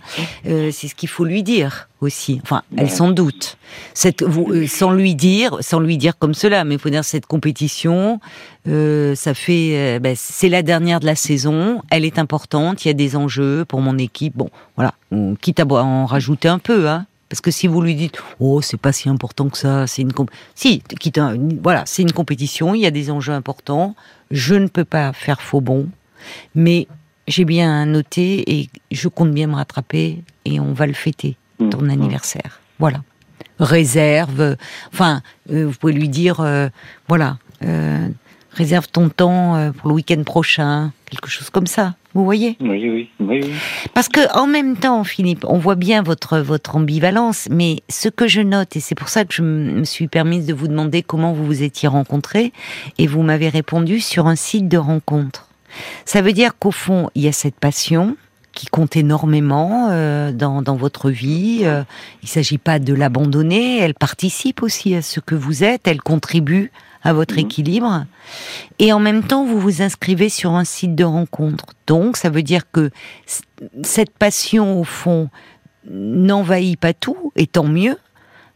euh, 0.47 0.71
c'est 0.73 0.89
ce 0.89 0.95
qu'il 0.95 1.09
faut 1.09 1.25
lui 1.25 1.43
dire 1.43 1.89
aussi. 2.01 2.41
Enfin, 2.43 2.63
elle 2.77 2.91
s'en 2.91 3.11
doute. 3.11 3.57
Cette, 3.95 4.23
vous, 4.23 4.51
euh, 4.51 4.67
sans 4.67 4.91
lui 4.93 5.15
dire, 5.15 5.59
sans 5.61 5.81
lui 5.81 5.99
dire 5.99 6.19
comme 6.19 6.35
cela, 6.35 6.65
mais 6.65 6.75
il 6.77 6.81
faut 6.81 6.91
dire 6.91 7.05
cette 7.05 7.27
compétition, 7.27 8.21
euh, 8.69 9.15
ça 9.15 9.35
fait, 9.35 9.99
ben, 10.01 10.15
c'est 10.17 10.49
la 10.49 10.63
dernière 10.63 11.01
de 11.01 11.07
la 11.07 11.15
saison. 11.15 11.83
Elle 11.91 12.05
est 12.05 12.19
importante. 12.19 12.85
Il 12.85 12.89
y 12.89 12.91
a 12.91 12.95
des 12.95 13.17
enjeux 13.17 13.65
pour 13.65 13.81
mon 13.81 13.99
équipe. 13.99 14.37
Bon, 14.37 14.51
voilà. 14.77 14.95
Quitte 15.41 15.61
à 15.61 15.67
en 15.67 16.07
rajouter 16.07 16.49
un 16.49 16.59
peu, 16.59 16.89
hein. 16.89 17.07
Parce 17.31 17.41
que 17.41 17.53
si 17.53 17.69
vous 17.69 17.81
lui 17.81 17.95
dites, 17.95 18.21
oh, 18.41 18.61
c'est 18.61 18.77
pas 18.77 18.91
si 18.91 19.09
important 19.09 19.49
que 19.49 19.57
ça, 19.57 19.87
c'est 19.87 20.03
une 20.03 20.11
si, 20.57 20.83
quitte 20.99 21.21
voilà, 21.63 21.85
c'est 21.87 22.03
une 22.03 22.11
compétition, 22.11 22.75
il 22.75 22.81
y 22.81 22.87
a 22.87 22.91
des 22.91 23.09
enjeux 23.09 23.33
importants, 23.33 23.95
je 24.33 24.57
ne 24.57 24.67
peux 24.67 24.85
pas 24.85 25.13
faire 25.13 25.41
faux 25.41 25.61
bon, 25.61 25.89
mais 26.57 26.89
j'ai 27.29 27.45
bien 27.45 27.87
noté 27.87 28.59
et 28.61 28.69
je 28.91 29.09
compte 29.09 29.33
bien 29.33 29.47
me 29.47 29.55
rattraper 29.55 30.23
et 30.45 30.61
on 30.61 30.73
va 30.73 30.87
le 30.87 30.93
fêter, 30.93 31.37
mmh. 31.59 31.69
ton 31.71 31.83
mmh. 31.83 31.91
anniversaire. 31.91 32.61
Voilà. 32.79 33.03
Réserve, 33.59 34.57
enfin, 34.93 35.21
euh, 35.53 35.67
vous 35.67 35.75
pouvez 35.79 35.93
lui 35.93 36.09
dire, 36.09 36.41
euh, 36.41 36.69
voilà, 37.09 37.37
euh, 37.63 38.09
réserve 38.53 38.89
ton 38.89 39.11
temps 39.11 39.71
pour 39.77 39.89
le 39.89 39.95
week-end 39.95 40.23
prochain, 40.25 40.93
quelque 41.11 41.29
chose 41.29 41.51
comme 41.51 41.67
ça. 41.67 41.95
Vous 42.15 42.25
voyez? 42.25 42.57
Oui, 42.61 42.91
oui, 42.91 43.11
oui, 43.21 43.53
Parce 43.95 44.09
que 44.09 44.21
en 44.37 44.47
même 44.47 44.77
temps, 44.77 45.05
Philippe, 45.05 45.45
on 45.47 45.59
voit 45.59 45.77
bien 45.77 46.03
votre 46.03 46.39
votre 46.39 46.75
ambivalence, 46.75 47.49
mais 47.51 47.83
ce 47.89 48.09
que 48.09 48.27
je 48.27 48.41
note 48.41 48.75
et 48.75 48.81
c'est 48.81 48.97
pour 48.97 49.09
ça 49.09 49.25
que 49.25 49.35
je 49.35 49.43
me 49.43 49.85
suis 49.85 50.09
permise 50.09 50.47
de 50.47 50.55
vous 50.55 50.67
demander 50.67 51.03
comment 51.03 51.33
vous 51.33 51.45
vous 51.45 51.63
étiez 51.63 51.89
rencontrés 51.89 52.53
et 52.99 53.07
vous 53.07 53.23
m'avez 53.23 53.49
répondu 53.49 54.01
sur 54.01 54.27
un 54.27 54.37
site 54.37 54.69
de 54.69 54.79
rencontre. 54.79 55.50
Ça 56.05 56.23
veut 56.23 56.33
dire 56.33 56.59
qu'au 56.59 56.71
fond, 56.71 57.11
il 57.15 57.23
y 57.23 57.29
a 57.29 57.33
cette 57.33 57.57
passion 57.57 58.17
qui 58.53 58.67
compte 58.67 58.97
énormément 58.97 59.89
euh, 59.91 60.33
dans, 60.33 60.63
dans 60.63 60.77
votre 60.77 61.11
vie. 61.11 61.61
Euh, 61.63 61.83
il 62.23 62.27
ne 62.27 62.31
s'agit 62.31 62.59
pas 62.59 62.79
de 62.79 62.95
l'abandonner, 62.95 63.79
elle 63.79 63.95
participe 63.95 64.63
aussi 64.63 64.95
à 64.95 65.03
ce 65.03 65.21
que 65.21 65.35
vous 65.35 65.65
êtes, 65.65 65.87
elle 65.87 66.03
contribue 66.03 66.71
à 67.03 67.13
votre 67.13 67.35
mhm. 67.35 67.41
équilibre. 67.41 68.05
Et 68.79 68.93
en 68.93 68.99
même 68.99 69.23
temps, 69.23 69.45
vous 69.45 69.59
vous 69.59 69.83
inscrivez 69.83 70.29
sur 70.29 70.53
un 70.53 70.65
site 70.65 70.95
de 70.95 71.05
rencontre. 71.05 71.67
Donc, 71.87 72.17
ça 72.17 72.31
veut 72.31 72.43
dire 72.43 72.71
que 72.71 72.91
cette 73.83 74.11
passion, 74.11 74.79
au 74.79 74.85
fond, 74.85 75.31
n'envahit 75.89 76.79
pas 76.79 76.93
tout, 76.93 77.33
et 77.37 77.47
tant 77.47 77.65
mieux. 77.65 77.97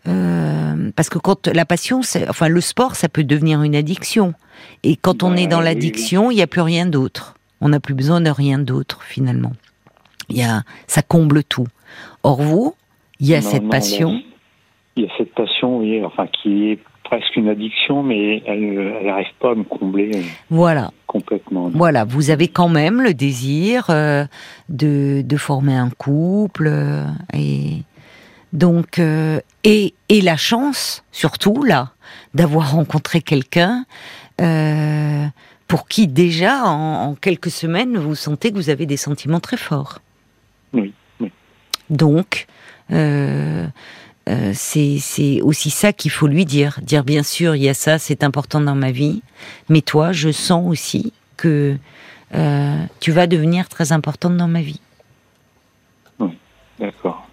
Euh, 0.07 0.91
parce 0.97 1.09
que 1.09 1.19
quand 1.19 1.49
la 1.49 1.65
passion, 1.65 2.01
enfin 2.29 2.49
le 2.49 2.61
sport, 2.61 2.95
ça 2.97 3.09
peut 3.09 3.25
devenir 3.25 3.63
une 3.63 3.75
addiction. 3.75 4.35
Et 4.83 4.97
quand 4.97 5.23
on 5.23 5.35
est 5.37 5.47
dans 5.47 5.61
l'addiction, 5.61 6.31
il 6.31 6.37
n'y 6.37 6.43
a 6.43 6.47
plus 6.47 6.61
rien 6.61 6.87
d'autre. 6.87 7.35
On 7.61 7.71
n'a 7.71 7.81
plus 7.81 7.95
besoin 7.95 8.21
de 8.21 8.31
rien 8.31 8.59
d'autre 8.59 9.03
finalement. 9.03 9.53
Il 10.29 10.37
y 10.37 10.43
a, 10.43 10.63
ça 10.87 11.03
comble 11.03 11.45
tout. 11.45 11.67
Or 12.23 12.43
vous, 12.43 12.75
il 13.21 13.29
y 13.29 13.35
a 13.35 13.41
cette 13.41 13.69
passion. 13.69 14.21
Il 14.97 15.05
y 15.05 15.07
a 15.07 15.11
cette 15.19 15.35
passion, 15.35 15.79
oui, 15.79 16.05
enfin 16.05 16.27
qui 16.27 16.71
est 16.71 16.79
presque 17.05 17.37
une 17.37 17.49
addiction, 17.49 18.03
mais 18.03 18.43
elle 18.47 19.05
n'arrive 19.05 19.33
pas 19.39 19.53
à 19.53 19.55
me 19.55 19.65
combler 19.65 20.11
euh, 20.15 20.23
voilà. 20.51 20.91
complètement. 21.07 21.69
Voilà, 21.69 22.05
vous 22.05 22.31
avez 22.31 22.49
quand 22.49 22.69
même 22.69 23.03
le 23.03 23.15
désir 23.15 23.87
euh, 23.91 24.25
de, 24.69 25.23
de, 25.23 25.37
former 25.37 25.75
un 25.75 25.91
couple 25.91 26.67
euh, 26.67 27.05
et 27.33 27.83
donc 28.55 28.99
et, 28.99 29.95
et 30.09 30.21
la 30.23 30.37
chance 30.39 31.05
surtout 31.13 31.63
là 31.63 31.93
d'avoir 32.33 32.73
rencontré 32.73 33.21
quelqu'un 33.21 33.85
pour 35.69 35.89
qui 35.89 36.09
déjà 36.09 36.65
en, 36.65 37.11
en, 37.11 37.15
quelques 37.15 37.51
semaines 37.51 37.99
vous 37.99 38.15
sentez 38.15 38.51
que 38.51 38.57
vous 38.57 38.71
avez 38.71 38.87
des 38.87 38.97
sentiments 38.97 39.41
très 39.41 39.59
forts. 39.59 39.99
Oui. 40.73 40.95
oui. 41.21 41.31
Donc 41.91 42.47
euh, 44.29 44.53
c'est 44.55 45.43
aussi 45.43 45.71
ça 45.71 45.93
qu'il 45.93 46.11
faut 46.11 46.27
lui 46.27 46.45
dire. 46.45 46.79
Dire 46.83 47.05
bien 47.05 47.23
sûr, 47.23 47.55
il 47.55 47.63
y 47.63 47.69
a 47.69 47.75
ça, 47.75 47.99
c'est 47.99 48.25
important 48.25 48.61
dans 48.61 48.75
ma 48.75 48.91
vie, 48.91 49.23
mais 49.69 49.83
toi, 49.83 50.13
je 50.13 50.31
sens 50.33 50.67
aussi 50.67 51.13
que 51.37 51.77
euh, 52.35 52.85
tu 53.01 53.13
vas 53.13 53.27
devenir 53.27 53.69
très 53.69 53.93
importante 53.93 54.37
dans 54.37 54.49
ma 54.49 54.63
vie. 54.63 54.81
Oui, 56.19 56.39
d'accord. 56.79 57.24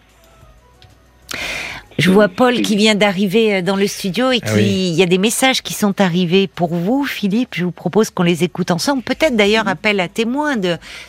Je 1.97 2.09
vois 2.09 2.29
Paul 2.29 2.61
qui 2.61 2.75
vient 2.75 2.95
d'arriver 2.95 3.55
euh, 3.55 3.61
dans 3.61 3.75
le 3.75 3.87
studio 3.87 4.31
et 4.31 4.39
ah 4.41 4.53
qui, 4.53 4.89
il 4.89 4.95
y 4.95 5.03
a 5.03 5.05
des 5.05 5.17
messages 5.17 5.61
qui 5.61 5.73
sont 5.73 5.99
arrivés 6.01 6.47
pour 6.47 6.73
vous, 6.73 7.05
Philippe. 7.05 7.55
Je 7.55 7.65
vous 7.65 7.71
propose 7.71 8.09
qu'on 8.09 8.23
les 8.23 8.43
écoute 8.43 8.71
ensemble. 8.71 9.03
Peut-être 9.03 9.35
d'ailleurs 9.35 9.67
appel 9.67 9.99
à 9.99 10.07
témoins 10.07 10.55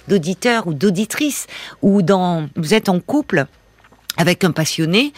d'auditeurs 0.09 0.67
ou 0.67 0.75
d'auditrices 0.75 1.47
ou 1.81 2.03
dans, 2.03 2.49
vous 2.57 2.75
êtes 2.75 2.89
en 2.89 3.01
couple 3.01 3.47
avec 4.17 4.45
un 4.45 4.51
passionné 4.51 5.13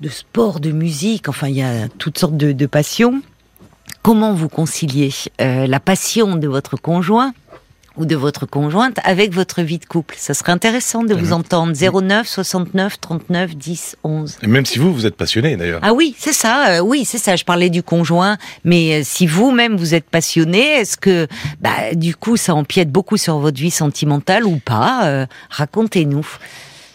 de 0.00 0.08
sport, 0.08 0.60
de 0.60 0.72
musique. 0.72 1.28
Enfin, 1.28 1.48
il 1.48 1.56
y 1.56 1.62
a 1.62 1.88
toutes 1.98 2.18
sortes 2.18 2.36
de, 2.36 2.66
passions. 2.66 3.22
Comment 4.02 4.32
vous 4.32 4.48
conciliez 4.48 5.10
euh, 5.40 5.66
la 5.66 5.78
passion 5.80 6.36
de 6.36 6.48
votre 6.48 6.76
conjoint 6.76 7.32
ou 7.96 8.06
de 8.06 8.16
votre 8.16 8.46
conjointe 8.46 8.98
avec 9.04 9.32
votre 9.32 9.62
vie 9.62 9.78
de 9.78 9.84
couple. 9.84 10.14
Ça 10.18 10.34
serait 10.34 10.52
intéressant 10.52 11.04
de 11.04 11.14
vous 11.14 11.26
mhm. 11.26 11.32
entendre. 11.32 11.72
09 11.74 12.26
69 12.26 13.00
39 13.00 13.56
10 13.56 13.96
11. 14.04 14.38
Et 14.42 14.46
même 14.46 14.66
si 14.66 14.78
vous, 14.78 14.92
vous 14.92 15.06
êtes 15.06 15.16
passionné 15.16 15.56
d'ailleurs. 15.56 15.80
Ah 15.82 15.92
oui, 15.92 16.14
c'est 16.18 16.32
ça. 16.32 16.70
Euh, 16.70 16.80
oui, 16.80 17.04
c'est 17.04 17.18
ça. 17.18 17.36
Je 17.36 17.44
parlais 17.44 17.70
du 17.70 17.82
conjoint. 17.82 18.38
Mais 18.64 19.00
euh, 19.00 19.02
si 19.04 19.26
vous-même 19.26 19.76
vous 19.76 19.94
êtes 19.94 20.08
passionné, 20.08 20.80
est-ce 20.80 20.96
que 20.96 21.26
bah, 21.60 21.94
du 21.94 22.14
coup 22.14 22.36
ça 22.36 22.54
empiète 22.54 22.90
beaucoup 22.90 23.16
sur 23.16 23.38
votre 23.38 23.60
vie 23.60 23.70
sentimentale 23.70 24.44
ou 24.44 24.58
pas 24.58 25.06
euh, 25.06 25.26
Racontez-nous. 25.50 26.26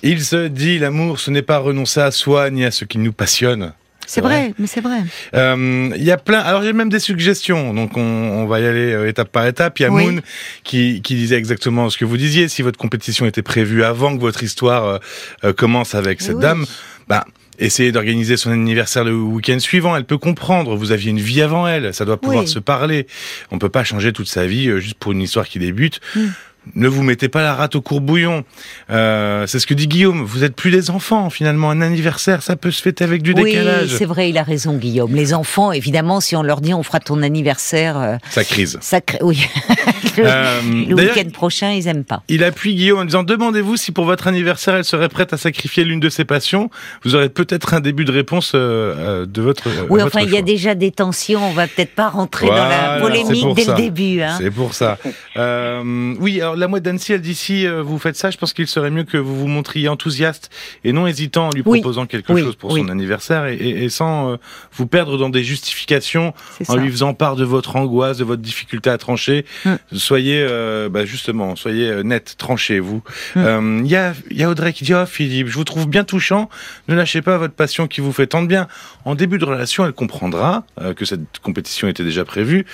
Il 0.03 0.23
se 0.23 0.47
dit, 0.47 0.77
l'amour, 0.77 1.19
ce 1.19 1.31
n'est 1.31 1.41
pas 1.41 1.57
renoncer 1.57 1.99
à 1.99 2.11
soi 2.11 2.51
ni 2.51 2.63
à 2.63 2.71
ce 2.71 2.85
qui 2.85 2.99
nous 2.99 3.13
passionne. 3.13 3.73
C'est 4.05 4.21
vrai, 4.21 4.53
mais 4.59 4.67
c'est 4.67 4.81
vrai. 4.81 5.03
Euh, 5.33 5.89
il 5.95 6.03
y 6.03 6.11
a 6.11 6.17
plein. 6.17 6.39
Alors 6.39 6.63
il 6.63 6.67
y 6.67 6.69
a 6.69 6.73
même 6.73 6.89
des 6.89 6.99
suggestions. 6.99 7.73
Donc 7.73 7.97
on, 7.97 8.45
va 8.45 8.59
y 8.59 8.65
aller 8.65 8.93
euh, 8.93 9.07
étape 9.07 9.29
par 9.29 9.45
étape. 9.45 9.79
Il 9.79 9.83
y 9.83 9.85
a 9.85 9.89
Moon 9.89 10.21
qui, 10.63 11.01
qui 11.01 11.15
disait 11.15 11.37
exactement 11.37 11.89
ce 11.89 11.97
que 11.97 12.05
vous 12.05 12.17
disiez. 12.17 12.47
Si 12.47 12.61
votre 12.61 12.77
compétition 12.77 13.25
était 13.25 13.41
prévue 13.41 13.83
avant 13.83 14.15
que 14.15 14.21
votre 14.21 14.43
histoire 14.43 14.99
euh, 15.43 15.53
commence 15.53 15.95
avec 15.95 16.21
cette 16.21 16.39
dame, 16.39 16.65
bah 17.07 17.25
essayez 17.57 17.91
d'organiser 17.91 18.35
son 18.35 18.51
anniversaire 18.51 19.03
le 19.03 19.15
week-end 19.15 19.59
suivant. 19.59 19.95
Elle 19.95 20.05
peut 20.05 20.17
comprendre. 20.17 20.75
Vous 20.75 20.91
aviez 20.91 21.11
une 21.11 21.21
vie 21.21 21.41
avant 21.41 21.67
elle. 21.67 21.93
Ça 21.93 22.05
doit 22.05 22.17
pouvoir 22.17 22.47
se 22.47 22.59
parler. 22.59 23.07
On 23.51 23.59
peut 23.59 23.69
pas 23.69 23.83
changer 23.83 24.13
toute 24.13 24.27
sa 24.27 24.45
vie 24.45 24.69
juste 24.79 24.95
pour 24.95 25.13
une 25.13 25.21
histoire 25.21 25.47
qui 25.47 25.59
débute. 25.59 25.99
Mm 26.15 26.27
ne 26.73 26.87
vous 26.87 27.03
mettez 27.03 27.29
pas 27.29 27.43
la 27.43 27.53
rate 27.53 27.75
au 27.75 27.81
courbouillon. 27.81 28.43
Euh, 28.89 29.45
c'est 29.47 29.59
ce 29.59 29.67
que 29.67 29.73
dit 29.73 29.87
Guillaume. 29.87 30.23
Vous 30.23 30.43
êtes 30.43 30.55
plus 30.55 30.71
des 30.71 30.89
enfants 30.89 31.29
finalement. 31.29 31.69
Un 31.69 31.81
anniversaire, 31.81 32.41
ça 32.41 32.55
peut 32.55 32.71
se 32.71 32.81
fêter 32.81 33.03
avec 33.03 33.21
du 33.21 33.33
décalage. 33.33 33.89
Oui, 33.91 33.95
c'est 33.97 34.05
vrai, 34.05 34.29
il 34.29 34.37
a 34.37 34.43
raison 34.43 34.75
Guillaume. 34.75 35.13
Les 35.13 35.33
enfants, 35.33 35.71
évidemment, 35.71 36.19
si 36.19 36.35
on 36.35 36.43
leur 36.43 36.61
dit 36.61 36.73
on 36.73 36.83
fera 36.83 36.99
ton 36.99 37.21
anniversaire, 37.21 37.97
euh, 37.97 38.15
ça 38.29 38.43
crise. 38.43 38.77
Ça 38.81 38.99
oui. 39.21 39.45
le, 40.17 40.23
euh, 40.25 40.61
week-end 40.89 41.29
prochain, 41.31 41.71
ils 41.71 41.87
aiment 41.87 42.03
pas. 42.03 42.23
Il 42.29 42.43
appuie 42.43 42.75
Guillaume 42.75 42.99
en 42.99 43.05
disant 43.05 43.23
demandez-vous 43.23 43.77
si 43.77 43.91
pour 43.91 44.05
votre 44.05 44.27
anniversaire 44.27 44.75
elle 44.75 44.85
serait 44.85 45.09
prête 45.09 45.33
à 45.33 45.37
sacrifier 45.37 45.83
l'une 45.83 45.99
de 45.99 46.09
ses 46.09 46.25
passions. 46.25 46.69
Vous 47.03 47.15
aurez 47.15 47.29
peut-être 47.29 47.73
un 47.73 47.79
début 47.79 48.05
de 48.05 48.11
réponse 48.11 48.53
de 48.55 49.41
votre. 49.41 49.69
oui, 49.89 50.01
enfin, 50.01 50.21
il 50.21 50.31
y 50.31 50.37
a 50.37 50.41
déjà 50.41 50.73
des 50.73 50.91
tensions. 50.91 51.45
On 51.47 51.53
va 51.53 51.67
peut-être 51.67 51.93
pas 51.93 52.09
rentrer 52.09 52.47
dans 52.47 52.53
la 52.53 52.99
polémique 52.99 53.55
dès 53.55 53.65
le 53.65 53.75
début. 53.75 54.21
Hein. 54.21 54.35
C'est 54.39 54.51
pour 54.51 54.73
ça. 54.73 54.97
oui, 55.35 56.41
alors 56.41 56.54
la 56.55 56.67
mouette 56.67 56.83
d'Annecy, 56.83 57.13
elle 57.13 57.21
dit 57.21 57.35
si 57.35 57.67
euh, 57.67 57.81
vous 57.81 57.99
faites 57.99 58.15
ça, 58.15 58.31
je 58.31 58.37
pense 58.37 58.53
qu'il 58.53 58.67
serait 58.67 58.91
mieux 58.91 59.03
que 59.03 59.17
vous 59.17 59.35
vous 59.35 59.47
montriez 59.47 59.87
enthousiaste 59.87 60.49
et 60.83 60.93
non 60.93 61.07
hésitant 61.07 61.47
en 61.47 61.51
lui 61.51 61.63
proposant 61.63 62.05
quelque 62.05 62.37
chose 62.37 62.55
pour 62.55 62.71
son 62.71 62.89
anniversaire 62.89 63.45
et, 63.45 63.89
sans 63.89 64.31
euh, 64.31 64.35
vous 64.73 64.87
perdre 64.87 65.17
dans 65.17 65.29
des 65.29 65.43
justifications, 65.43 66.33
en 66.67 66.75
lui 66.75 66.89
faisant 66.89 67.13
part 67.13 67.35
de 67.35 67.43
votre 67.43 67.75
angoisse, 67.75 68.17
de 68.17 68.23
votre 68.23 68.41
difficulté 68.41 68.89
à 68.89 68.97
trancher. 68.97 69.45
Hum. 69.65 69.77
Soyez 69.93 70.45
euh, 70.47 70.89
bah, 70.89 71.05
justement, 71.05 71.55
soyez 71.55 72.03
net, 72.03 72.35
tranchez 72.37 72.79
vous. 72.79 73.01
Hum. 73.35 73.81
Il 73.85 73.91
y, 73.91 73.95
a, 73.95 74.13
y 74.31 74.43
a 74.43 74.49
Audrey 74.49 74.73
qui 74.73 74.83
dit 74.83 74.93
oh 74.93 75.05
Philippe, 75.05 75.47
je 75.47 75.55
vous 75.55 75.63
trouve 75.63 75.87
bien 75.87 76.03
touchant. 76.03 76.49
Ne 76.87 76.95
lâchez 76.95 77.21
pas 77.21 77.37
votre 77.37 77.53
passion 77.53 77.87
qui 77.87 78.01
vous 78.01 78.11
fait 78.11 78.27
tant 78.27 78.41
de 78.41 78.47
bien. 78.47 78.67
En 79.05 79.15
début 79.15 79.37
de 79.37 79.45
relation, 79.45 79.85
elle 79.85 79.93
comprendra 79.93 80.63
que 80.95 81.05
cette 81.05 81.39
compétition 81.41 81.87
était 81.87 82.03
déjà 82.03 82.25
prévue. 82.25 82.65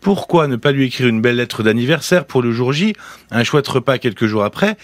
Pourquoi 0.00 0.46
ne 0.48 0.56
pas 0.56 0.72
lui 0.72 0.86
écrire 0.86 1.08
une 1.08 1.20
belle 1.20 1.36
lettre 1.36 1.62
d'anniversaire 1.62 2.26
pour 2.26 2.42
le 2.42 2.52
jour 2.52 2.72
J 2.72 2.94
un 3.30 3.44
chouette 3.44 3.68
repas 3.68 3.98
quelques 3.98 4.26
jours 4.26 4.44
après. 4.44 4.76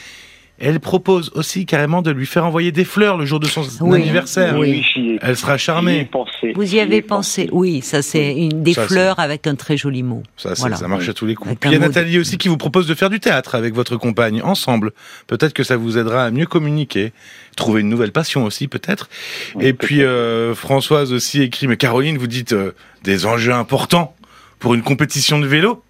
Elle 0.64 0.78
propose 0.78 1.32
aussi 1.34 1.66
carrément 1.66 2.02
de 2.02 2.12
lui 2.12 2.24
faire 2.24 2.46
envoyer 2.46 2.70
des 2.70 2.84
fleurs 2.84 3.16
le 3.16 3.26
jour 3.26 3.40
de 3.40 3.46
son 3.46 3.64
anniversaire. 3.92 4.56
Oui, 4.56 4.84
Elle 5.20 5.36
sera 5.36 5.58
charmée. 5.58 6.08
Vous 6.54 6.74
y 6.76 6.78
avez 6.78 7.02
pensé. 7.02 7.48
Oui, 7.50 7.80
ça 7.80 8.00
c'est 8.00 8.32
une 8.36 8.62
des 8.62 8.74
fleurs 8.74 9.18
avec 9.18 9.48
un 9.48 9.56
très 9.56 9.76
joli 9.76 10.04
mot. 10.04 10.22
Ça, 10.36 10.54
ça 10.54 10.86
marche 10.86 11.08
à 11.08 11.14
tous 11.14 11.26
les 11.26 11.34
coups. 11.34 11.56
il 11.64 11.72
y 11.72 11.74
a 11.74 11.78
Nathalie 11.80 12.18
aussi 12.18 12.38
qui 12.38 12.46
vous 12.46 12.58
propose 12.58 12.86
de 12.86 12.94
faire 12.94 13.10
du 13.10 13.18
théâtre 13.18 13.56
avec 13.56 13.74
votre 13.74 13.96
compagne 13.96 14.40
ensemble. 14.42 14.92
Peut-être 15.26 15.52
que 15.52 15.64
ça 15.64 15.76
vous 15.76 15.98
aidera 15.98 16.26
à 16.26 16.30
mieux 16.30 16.46
communiquer, 16.46 17.12
trouver 17.56 17.80
une 17.80 17.88
nouvelle 17.88 18.12
passion 18.12 18.44
aussi 18.44 18.68
peut-être. 18.68 19.08
Et 19.58 19.72
puis 19.72 20.04
euh, 20.04 20.54
Françoise 20.54 21.12
aussi 21.12 21.42
écrit. 21.42 21.66
Mais 21.66 21.76
Caroline, 21.76 22.18
vous 22.18 22.28
dites 22.28 22.52
euh, 22.52 22.72
des 23.02 23.26
enjeux 23.26 23.52
importants 23.52 24.14
pour 24.60 24.74
une 24.74 24.82
compétition 24.82 25.40
de 25.40 25.46
vélo. 25.46 25.82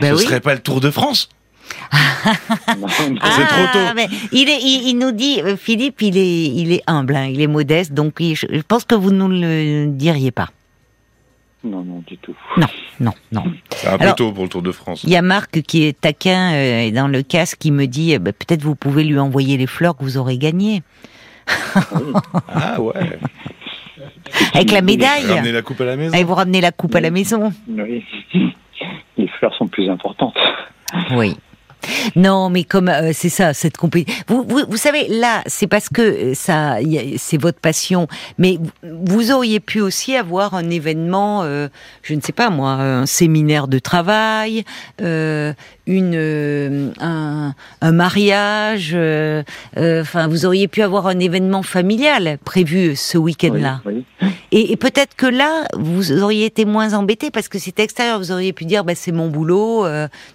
Ben 0.00 0.16
Ce 0.16 0.24
serait 0.24 0.40
pas 0.40 0.54
le 0.54 0.60
Tour 0.60 0.80
de 0.80 0.90
France 0.90 1.28
c'est 2.66 3.46
trop 3.46 3.66
tôt. 3.72 3.78
Ah, 3.78 3.94
il, 4.32 4.48
est, 4.48 4.60
il, 4.60 4.94
nous 4.98 5.12
dit, 5.12 5.40
euh, 5.42 5.56
Philippe, 5.56 6.02
il 6.02 6.16
est, 6.16 6.46
il 6.46 6.72
est 6.72 6.82
humble, 6.86 7.16
hein, 7.16 7.26
il 7.26 7.40
est 7.40 7.46
modeste, 7.46 7.92
donc 7.92 8.20
je 8.20 8.60
pense 8.62 8.84
que 8.84 8.94
vous 8.94 9.10
ne 9.10 9.16
nous 9.16 9.28
le 9.28 9.86
diriez 9.86 10.30
pas. 10.30 10.48
Non, 11.64 11.82
non, 11.82 12.02
du 12.06 12.16
tout. 12.18 12.36
Non, 12.56 12.66
non, 13.00 13.12
non. 13.32 13.44
C'est 13.70 13.88
un 13.88 13.98
peu 13.98 14.12
tôt 14.16 14.32
pour 14.32 14.44
le 14.44 14.48
Tour 14.48 14.62
de 14.62 14.70
France. 14.70 15.02
Il 15.02 15.10
y 15.10 15.16
a 15.16 15.22
Marc 15.22 15.60
qui 15.62 15.84
est 15.84 16.00
taquin 16.00 16.52
euh, 16.54 16.90
dans 16.92 17.08
le 17.08 17.22
casque 17.22 17.58
qui 17.58 17.72
me 17.72 17.86
dit 17.86 18.14
euh, 18.14 18.20
bah, 18.20 18.32
peut-être 18.32 18.62
vous 18.62 18.76
pouvez 18.76 19.02
lui 19.02 19.18
envoyer 19.18 19.56
les 19.56 19.66
fleurs 19.66 19.96
que 19.96 20.04
vous 20.04 20.18
aurez 20.18 20.38
gagnées. 20.38 20.82
ah 22.48 22.80
ouais. 22.80 23.18
Avec 24.54 24.70
la 24.70 24.82
médaille. 24.82 25.24
Vous 25.24 25.34
ramenez 25.34 25.52
la 25.52 25.62
coupe 25.62 25.80
à 25.80 25.84
la 25.84 25.96
maison. 25.96 26.16
Et 26.16 26.24
vous 26.24 26.34
ramenez 26.34 26.60
la 26.60 26.70
coupe 26.70 26.94
à 26.94 27.00
la 27.00 27.10
maison. 27.10 27.52
Oui. 27.68 28.04
Les 29.16 29.28
fleurs 29.38 29.54
sont 29.54 29.66
plus 29.66 29.90
importantes. 29.90 30.36
Oui. 31.10 31.36
Non, 32.16 32.50
mais 32.50 32.64
comme 32.64 32.88
euh, 32.88 33.12
c'est 33.12 33.28
ça, 33.28 33.54
cette 33.54 33.76
compétition. 33.76 34.24
Vous, 34.28 34.44
vous, 34.68 34.76
savez, 34.76 35.08
là, 35.08 35.42
c'est 35.46 35.66
parce 35.66 35.88
que 35.88 36.02
euh, 36.02 36.34
ça, 36.34 36.76
c'est 37.16 37.40
votre 37.40 37.60
passion. 37.60 38.08
Mais 38.38 38.58
vous 38.82 39.30
auriez 39.32 39.60
pu 39.60 39.80
aussi 39.80 40.16
avoir 40.16 40.54
un 40.54 40.70
événement, 40.70 41.42
euh, 41.42 41.68
je 42.02 42.14
ne 42.14 42.20
sais 42.20 42.32
pas 42.32 42.50
moi, 42.50 42.72
un 42.72 43.06
séminaire 43.06 43.68
de 43.68 43.78
travail, 43.78 44.64
une, 45.88 46.92
un, 47.00 47.54
un 47.80 47.92
mariage. 47.92 48.96
Enfin, 49.76 50.28
vous 50.28 50.46
auriez 50.46 50.68
pu 50.68 50.82
avoir 50.82 51.06
un 51.06 51.18
événement 51.18 51.62
familial 51.62 52.38
prévu 52.44 52.94
ce 52.94 53.18
week-end-là. 53.18 53.80
Et, 54.52 54.76
peut-être 54.76 55.16
que 55.16 55.26
là, 55.26 55.66
vous 55.74 56.12
auriez 56.22 56.46
été 56.46 56.64
moins 56.64 56.94
embêté 56.94 57.30
parce 57.30 57.48
que 57.48 57.58
c'est 57.58 57.80
extérieur. 57.80 58.18
Vous 58.18 58.32
auriez 58.32 58.52
pu 58.52 58.64
dire, 58.64 58.84
bah, 58.84 58.94
c'est 58.94 59.12
mon 59.12 59.28
boulot. 59.28 59.86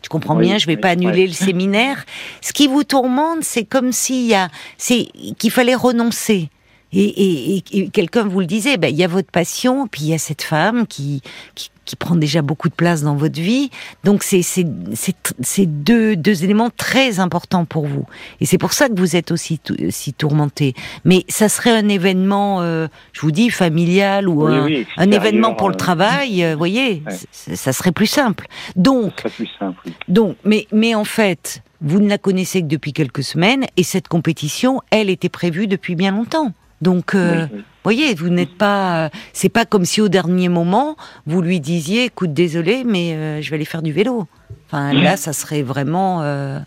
tu 0.01 0.09
comprends 0.09 0.35
bien, 0.35 0.57
je 0.57 0.67
vais 0.67 0.77
pas 0.77 0.89
annuler 0.89 1.27
le 1.27 1.33
séminaire. 1.33 2.05
Ce 2.41 2.51
qui 2.51 2.67
vous 2.67 2.83
tourmente, 2.83 3.43
c'est 3.43 3.63
comme 3.63 3.91
s'il 3.91 4.25
y 4.25 4.35
a, 4.35 4.49
c'est 4.77 5.07
qu'il 5.37 5.51
fallait 5.51 5.75
renoncer. 5.75 6.49
Et, 6.95 7.63
quelqu'un 7.91 8.23
vous 8.23 8.39
le 8.39 8.45
disait, 8.45 8.77
ben, 8.77 8.89
il 8.89 8.95
y 8.95 9.03
a 9.03 9.07
votre 9.07 9.31
passion, 9.31 9.87
puis 9.87 10.03
il 10.03 10.07
y 10.09 10.13
a 10.13 10.19
cette 10.19 10.43
femme 10.43 10.85
qui, 10.85 11.21
qui, 11.55 11.69
prend 11.99 12.15
déjà 12.15 12.41
beaucoup 12.41 12.69
de 12.69 12.73
place 12.73 13.03
dans 13.03 13.15
votre 13.15 13.39
vie. 13.39 13.69
Donc 14.03 14.23
c'est 14.23 14.41
c'est 14.41 15.65
deux, 15.65 16.15
deux 16.15 16.43
éléments 16.43 16.69
très 16.69 17.19
importants 17.19 17.65
pour 17.65 17.87
vous. 17.87 18.05
Et 18.41 18.45
c'est 18.45 18.57
pour 18.57 18.73
ça 18.73 18.89
que 18.89 18.95
vous 18.95 19.15
êtes 19.15 19.31
aussi 19.31 19.59
si 19.89 20.13
tourmenté. 20.13 20.73
Mais 21.05 21.25
ça 21.27 21.49
serait 21.49 21.71
un 21.71 21.89
événement, 21.89 22.61
euh, 22.61 22.87
je 23.11 23.21
vous 23.21 23.31
dis, 23.31 23.49
familial 23.49 24.27
ou 24.27 24.45
un, 24.45 24.67
événement 25.11 25.53
pour 25.55 25.69
le 25.69 25.75
euh, 25.75 25.77
travail, 25.77 26.43
euh, 26.43 26.53
vous 26.53 26.57
voyez, 26.57 27.03
ça 27.31 27.73
serait 27.73 27.91
plus 27.91 28.07
simple. 28.07 28.47
Donc, 28.75 29.23
plus 29.35 29.49
simple. 29.59 29.89
donc, 30.07 30.35
mais 30.43 30.67
mais 30.71 30.95
en 30.95 31.05
fait, 31.05 31.61
vous 31.81 31.99
ne 31.99 32.07
la 32.07 32.17
connaissez 32.17 32.61
que 32.61 32.67
depuis 32.67 32.93
quelques 32.93 33.23
semaines 33.23 33.65
et 33.77 33.83
cette 33.83 34.07
compétition, 34.07 34.81
elle 34.89 35.09
était 35.09 35.29
prévue 35.29 35.67
depuis 35.67 35.95
bien 35.95 36.11
longtemps. 36.11 36.53
Donc, 36.83 37.15
euh, 37.15 37.47
voyez, 37.83 38.13
vous 38.13 38.27
n'êtes 38.27 38.57
pas. 38.57 39.09
C'est 39.31 39.47
pas 39.47 39.65
comme 39.65 39.85
si 39.85 40.01
au 40.01 40.09
dernier 40.09 40.49
moment 40.49 40.97
vous 41.25 41.41
lui 41.41 41.61
disiez, 41.61 42.05
écoute, 42.05 42.33
désolé, 42.33 42.83
mais 42.83 43.13
euh, 43.13 43.41
je 43.41 43.49
vais 43.49 43.55
aller 43.55 43.65
faire 43.65 43.81
du 43.81 43.93
vélo. 43.93 44.27
Enfin, 44.67 44.91
là, 44.91 45.15
ça 45.15 45.31
serait 45.31 45.61
vraiment 45.61 46.21
euh, 46.23 46.59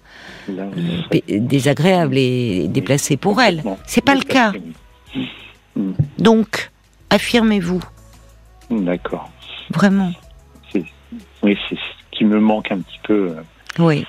désagréable 1.29 2.17
et 2.17 2.67
déplacé 2.69 3.19
pour 3.19 3.43
elle. 3.43 3.63
C'est 3.85 4.01
pas 4.01 4.15
le 4.15 4.23
cas. 4.23 4.53
Mm. 5.75 5.93
Donc, 6.19 6.71
affirmez-vous. 7.11 7.83
D'accord. 8.71 9.31
Vraiment. 9.71 10.13
Oui, 11.43 11.59
c'est 11.69 11.77
ce 11.77 12.17
qui 12.17 12.25
me 12.25 12.41
manque 12.41 12.73
un 12.73 12.79
petit 12.79 13.01
peu. 13.05 13.35
Oui 13.79 14.07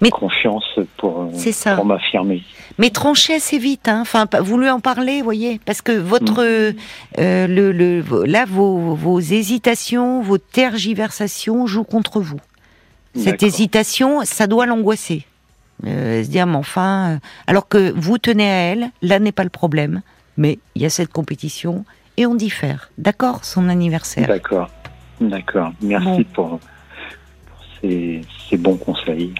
mais, 0.00 0.10
confiance 0.10 0.78
pour, 0.96 1.22
euh, 1.22 1.74
pour 1.74 1.84
m'affirmer. 1.84 2.42
Mais 2.78 2.90
tranchez 2.90 3.34
assez 3.34 3.58
vite, 3.58 3.88
hein. 3.88 4.00
enfin, 4.00 4.26
vous 4.40 4.58
lui 4.58 4.70
en 4.70 4.80
parlez, 4.80 5.22
voyez, 5.22 5.60
parce 5.64 5.82
que 5.82 5.92
votre, 5.92 6.42
mm. 6.42 6.74
euh, 7.18 7.46
le, 7.46 7.72
le, 7.72 8.02
là, 8.24 8.44
vos, 8.46 8.94
vos 8.94 9.20
hésitations, 9.20 10.22
vos 10.22 10.38
tergiversations 10.38 11.66
jouent 11.66 11.84
contre 11.84 12.20
vous. 12.20 12.40
Cette 13.16 13.42
hésitation, 13.42 14.24
ça 14.24 14.46
doit 14.46 14.66
l'angoisser. 14.66 15.26
Euh, 15.86 16.22
se 16.22 16.28
dire, 16.28 16.46
mais 16.46 16.56
enfin, 16.56 17.18
alors 17.46 17.66
que 17.68 17.92
vous 17.96 18.18
tenez 18.18 18.50
à 18.50 18.56
elle, 18.72 18.90
là 19.02 19.18
n'est 19.18 19.32
pas 19.32 19.44
le 19.44 19.50
problème. 19.50 20.02
mais 20.36 20.58
il 20.74 20.82
y 20.82 20.86
a 20.86 20.90
cette 20.90 21.12
compétition 21.12 21.84
et 22.16 22.26
on 22.26 22.34
diffère. 22.34 22.90
D'accord? 22.98 23.44
Son 23.44 23.68
anniversaire. 23.68 24.26
D'accord. 24.26 24.70
D'accord. 25.20 25.72
Merci 25.82 26.24
pour, 26.24 26.60
ces, 27.82 28.56
bons 28.56 28.76
conseils. 28.76 29.32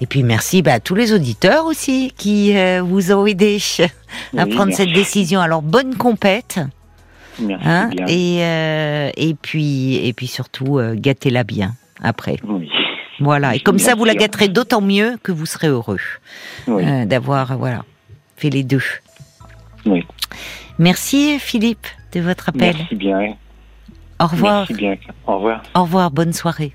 Et 0.00 0.06
puis 0.06 0.22
merci 0.22 0.62
bah, 0.62 0.74
à 0.74 0.80
tous 0.80 0.94
les 0.94 1.12
auditeurs 1.12 1.66
aussi 1.66 2.12
qui 2.16 2.56
euh, 2.56 2.82
vous 2.82 3.12
ont 3.12 3.26
aidé 3.26 3.58
à 4.36 4.46
prendre 4.46 4.72
cette 4.72 4.92
décision. 4.92 5.40
Alors 5.40 5.62
bonne 5.62 5.96
compète. 5.96 6.60
Merci 7.40 7.66
hein, 7.66 7.90
bien. 7.90 8.06
Et, 8.06 8.38
euh, 8.42 9.10
et, 9.16 9.34
puis, 9.34 9.96
et 10.06 10.12
puis 10.12 10.28
surtout, 10.28 10.78
euh, 10.78 10.94
gâtez-la 10.96 11.42
bien 11.42 11.74
après. 12.02 12.36
Oui. 12.46 12.70
Voilà. 13.20 13.54
Et 13.54 13.60
comme 13.60 13.78
ça, 13.78 13.94
vous 13.94 14.04
la 14.04 14.14
gâterez 14.14 14.48
d'autant 14.48 14.80
mieux 14.80 15.16
que 15.22 15.32
vous 15.32 15.46
serez 15.46 15.68
heureux 15.68 16.00
d'avoir 16.66 17.56
voilà, 17.56 17.84
fait 18.36 18.50
les 18.50 18.64
deux. 18.64 18.82
Oui. 19.86 20.04
Merci 20.78 21.38
Philippe 21.38 21.86
de 22.12 22.20
votre 22.20 22.48
appel. 22.48 22.74
Merci 22.76 22.94
bien. 22.96 23.36
Au 24.20 24.26
revoir. 24.26 24.66
Merci 24.68 24.74
bien. 24.74 24.96
Au 25.26 25.36
revoir. 25.36 25.62
Au 25.74 25.82
revoir, 25.82 26.10
bonne 26.10 26.32
soirée. 26.32 26.74